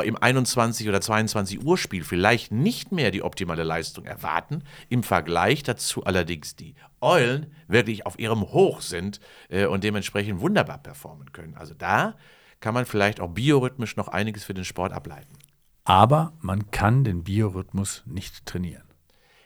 im 0.03 0.17
21 0.17 0.89
oder 0.89 1.01
22 1.01 1.63
Uhr 1.63 1.77
Spiel 1.77 2.03
vielleicht 2.03 2.51
nicht 2.51 2.91
mehr 2.91 3.11
die 3.11 3.23
optimale 3.23 3.63
Leistung 3.63 4.05
erwarten, 4.05 4.63
im 4.89 5.03
Vergleich 5.03 5.63
dazu 5.63 6.03
allerdings 6.03 6.55
die 6.55 6.75
Eulen 7.01 7.53
wirklich 7.67 8.05
auf 8.05 8.19
ihrem 8.19 8.41
Hoch 8.41 8.81
sind 8.81 9.19
äh, 9.49 9.65
und 9.65 9.83
dementsprechend 9.83 10.41
wunderbar 10.41 10.79
performen 10.79 11.31
können. 11.31 11.55
Also 11.55 11.73
da 11.73 12.15
kann 12.59 12.73
man 12.73 12.85
vielleicht 12.85 13.19
auch 13.19 13.29
biorhythmisch 13.29 13.95
noch 13.95 14.07
einiges 14.07 14.43
für 14.43 14.53
den 14.53 14.65
Sport 14.65 14.91
ableiten. 14.91 15.37
Aber 15.83 16.33
man 16.41 16.71
kann 16.71 17.03
den 17.03 17.23
Biorhythmus 17.23 18.01
nicht 18.07 18.45
trainieren. 18.45 18.87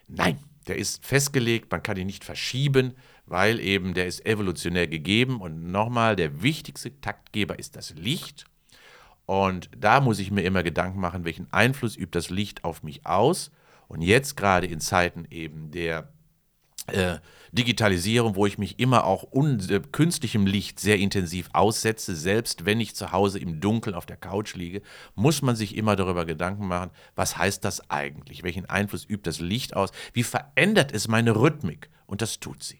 Nein, 0.07 0.39
der 0.67 0.77
ist 0.77 1.05
festgelegt, 1.05 1.69
man 1.71 1.83
kann 1.83 1.97
ihn 1.97 2.07
nicht 2.07 2.23
verschieben, 2.23 2.93
weil 3.25 3.59
eben 3.59 3.93
der 3.93 4.07
ist 4.07 4.25
evolutionär 4.25 4.87
gegeben. 4.87 5.41
Und 5.41 5.71
nochmal, 5.71 6.15
der 6.15 6.41
wichtigste 6.41 6.99
Taktgeber 7.01 7.59
ist 7.59 7.75
das 7.75 7.93
Licht. 7.95 8.45
Und 9.29 9.69
da 9.77 10.01
muss 10.01 10.17
ich 10.17 10.31
mir 10.31 10.41
immer 10.41 10.63
Gedanken 10.63 10.99
machen, 10.99 11.23
welchen 11.23 11.53
Einfluss 11.53 11.95
übt 11.95 12.17
das 12.17 12.31
Licht 12.31 12.63
auf 12.63 12.81
mich 12.81 13.05
aus. 13.05 13.51
Und 13.87 14.01
jetzt 14.01 14.35
gerade 14.35 14.65
in 14.65 14.79
Zeiten 14.79 15.27
eben 15.29 15.69
der 15.69 16.09
äh, 16.87 17.19
Digitalisierung, 17.51 18.35
wo 18.35 18.47
ich 18.47 18.57
mich 18.57 18.79
immer 18.79 19.03
auch 19.03 19.31
äh, 19.31 19.81
künstlichem 19.91 20.47
Licht 20.47 20.79
sehr 20.79 20.97
intensiv 20.97 21.47
aussetze, 21.53 22.15
selbst 22.15 22.65
wenn 22.65 22.79
ich 22.79 22.95
zu 22.95 23.11
Hause 23.11 23.37
im 23.37 23.59
Dunkeln 23.59 23.95
auf 23.95 24.07
der 24.07 24.17
Couch 24.17 24.55
liege, 24.55 24.81
muss 25.13 25.43
man 25.43 25.55
sich 25.55 25.77
immer 25.77 25.95
darüber 25.95 26.25
Gedanken 26.25 26.67
machen, 26.67 26.89
was 27.15 27.37
heißt 27.37 27.63
das 27.63 27.87
eigentlich? 27.91 28.41
Welchen 28.41 28.65
Einfluss 28.65 29.05
übt 29.07 29.29
das 29.29 29.39
Licht 29.39 29.75
aus? 29.75 29.91
Wie 30.11 30.23
verändert 30.23 30.91
es 30.91 31.07
meine 31.07 31.35
Rhythmik? 31.35 31.91
Und 32.07 32.23
das 32.23 32.39
tut 32.39 32.63
sie. 32.63 32.79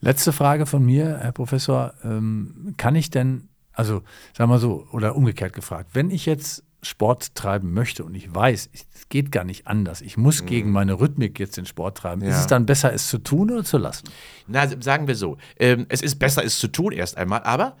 Letzte 0.00 0.32
Frage 0.32 0.64
von 0.64 0.82
mir, 0.82 1.18
Herr 1.18 1.32
Professor. 1.32 1.92
Ähm, 2.02 2.72
kann 2.78 2.94
ich 2.94 3.10
denn 3.10 3.50
also 3.74 4.02
sagen 4.36 4.50
wir 4.50 4.58
so, 4.58 4.86
oder 4.92 5.16
umgekehrt 5.16 5.52
gefragt, 5.52 5.90
wenn 5.94 6.10
ich 6.10 6.26
jetzt 6.26 6.64
Sport 6.82 7.34
treiben 7.34 7.72
möchte 7.72 8.04
und 8.04 8.14
ich 8.14 8.32
weiß, 8.34 8.68
es 8.74 9.08
geht 9.08 9.32
gar 9.32 9.44
nicht 9.44 9.66
anders, 9.66 10.02
ich 10.02 10.16
muss 10.18 10.44
gegen 10.44 10.70
meine 10.70 11.00
Rhythmik 11.00 11.38
jetzt 11.38 11.56
den 11.56 11.64
Sport 11.66 11.96
treiben, 11.98 12.20
ist 12.22 12.26
Mhm. 12.28 12.32
Ja. 12.34 12.40
es 12.40 12.46
dann 12.46 12.66
besser, 12.66 12.92
es 12.92 13.08
zu 13.08 13.18
tun 13.18 13.50
oder 13.50 13.64
zu 13.64 13.78
lassen? 13.78 14.04
Na, 14.46 14.68
sagen 14.82 15.06
wir 15.08 15.14
so, 15.16 15.38
ähm, 15.58 15.86
es 15.88 16.02
ist 16.02 16.18
besser, 16.18 16.44
es 16.44 16.58
zu 16.58 16.68
tun 16.68 16.92
erst 16.92 17.16
einmal, 17.16 17.42
aber 17.42 17.76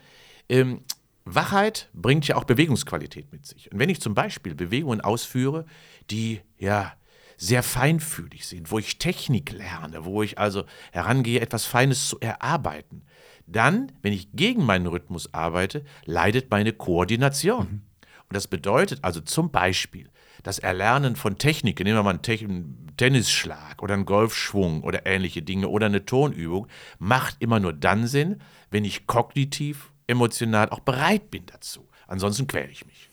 ähm, 0.48 0.80
Wachheit 1.26 1.88
bringt 1.94 2.26
ja 2.28 2.36
auch 2.36 2.44
Bewegungsqualität 2.44 3.30
mit 3.32 3.46
sich. 3.46 3.70
Und 3.72 3.78
wenn 3.78 3.88
ich 3.88 4.00
zum 4.00 4.14
Beispiel 4.14 4.54
Bewegungen 4.54 5.00
ausführe, 5.00 5.64
die 6.10 6.40
ja 6.58 6.92
sehr 7.36 7.62
feinfühlig 7.62 8.46
sind, 8.46 8.70
wo 8.70 8.78
ich 8.78 8.98
Technik 8.98 9.50
lerne, 9.52 10.04
wo 10.04 10.22
ich 10.22 10.38
also 10.38 10.64
herangehe, 10.92 11.40
etwas 11.40 11.64
Feines 11.66 12.08
zu 12.08 12.18
erarbeiten, 12.20 13.02
dann, 13.46 13.92
wenn 14.02 14.12
ich 14.12 14.32
gegen 14.32 14.64
meinen 14.64 14.86
Rhythmus 14.86 15.32
arbeite, 15.34 15.84
leidet 16.04 16.50
meine 16.50 16.72
Koordination. 16.72 17.82
Und 18.28 18.32
das 18.34 18.48
bedeutet 18.48 19.00
also 19.02 19.20
zum 19.20 19.50
Beispiel 19.50 20.10
das 20.42 20.58
Erlernen 20.58 21.16
von 21.16 21.38
Techniken, 21.38 21.84
nehmen 21.84 21.98
wir 21.98 22.02
mal 22.02 22.10
einen, 22.10 22.22
Te 22.22 22.32
einen 22.40 22.92
Tennisschlag 22.96 23.82
oder 23.82 23.94
einen 23.94 24.04
Golfschwung 24.04 24.82
oder 24.82 25.06
ähnliche 25.06 25.42
Dinge 25.42 25.68
oder 25.68 25.86
eine 25.86 26.04
Tonübung, 26.04 26.66
macht 26.98 27.36
immer 27.40 27.60
nur 27.60 27.72
dann 27.72 28.06
Sinn, 28.06 28.40
wenn 28.70 28.84
ich 28.84 29.06
kognitiv, 29.06 29.90
emotional 30.06 30.68
auch 30.68 30.80
bereit 30.80 31.30
bin 31.30 31.46
dazu. 31.46 31.88
Ansonsten 32.06 32.46
quäle 32.46 32.68
ich 32.70 32.84
mich. 32.86 33.08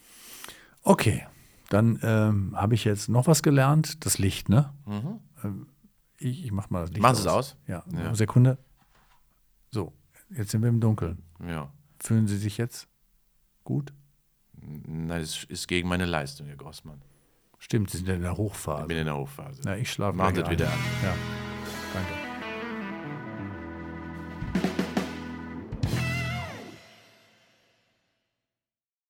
Okay, 0.82 1.26
dann 1.70 1.98
ähm, 2.02 2.52
habe 2.54 2.74
ich 2.74 2.84
jetzt 2.84 3.08
noch 3.08 3.26
was 3.26 3.42
gelernt, 3.42 4.04
das 4.04 4.18
Licht, 4.18 4.50
ne? 4.50 4.72
Ähm, 5.42 5.68
Ich, 6.18 6.44
ich 6.44 6.52
mach 6.52 6.68
mal 6.68 6.80
das 6.82 6.90
Licht 6.90 7.00
Machen 7.00 7.16
Sie 7.16 7.22
es 7.22 7.26
aus? 7.26 7.56
Ja, 7.66 7.82
Ja. 7.90 8.14
Sekunde. 8.14 8.58
So, 9.70 9.94
jetzt 10.36 10.50
sind 10.50 10.62
wir 10.62 10.68
im 10.68 10.80
Dunkeln. 10.80 11.22
Ja. 11.46 11.70
Fühlen 12.00 12.26
Sie 12.26 12.36
sich 12.36 12.58
jetzt 12.58 12.88
gut? 13.64 13.92
Nein, 14.54 15.20
es 15.20 15.44
ist 15.44 15.66
gegen 15.68 15.88
meine 15.88 16.04
Leistung, 16.04 16.46
Herr 16.46 16.56
Grossmann. 16.56 17.02
Stimmt, 17.58 17.90
Sie 17.90 17.98
sind 17.98 18.08
in 18.08 18.22
der 18.22 18.32
Ich 18.32 18.38
Hochphase. 18.38 18.86
bin 18.88 18.96
in 18.98 19.04
der 19.06 19.16
Hochphase. 19.16 19.62
Ja, 19.64 19.76
ich 19.76 19.90
schlafe 19.90 20.18
es 20.20 20.50
wieder 20.50 20.66
an. 20.66 20.78
Ja, 21.02 21.14
danke. 21.94 22.31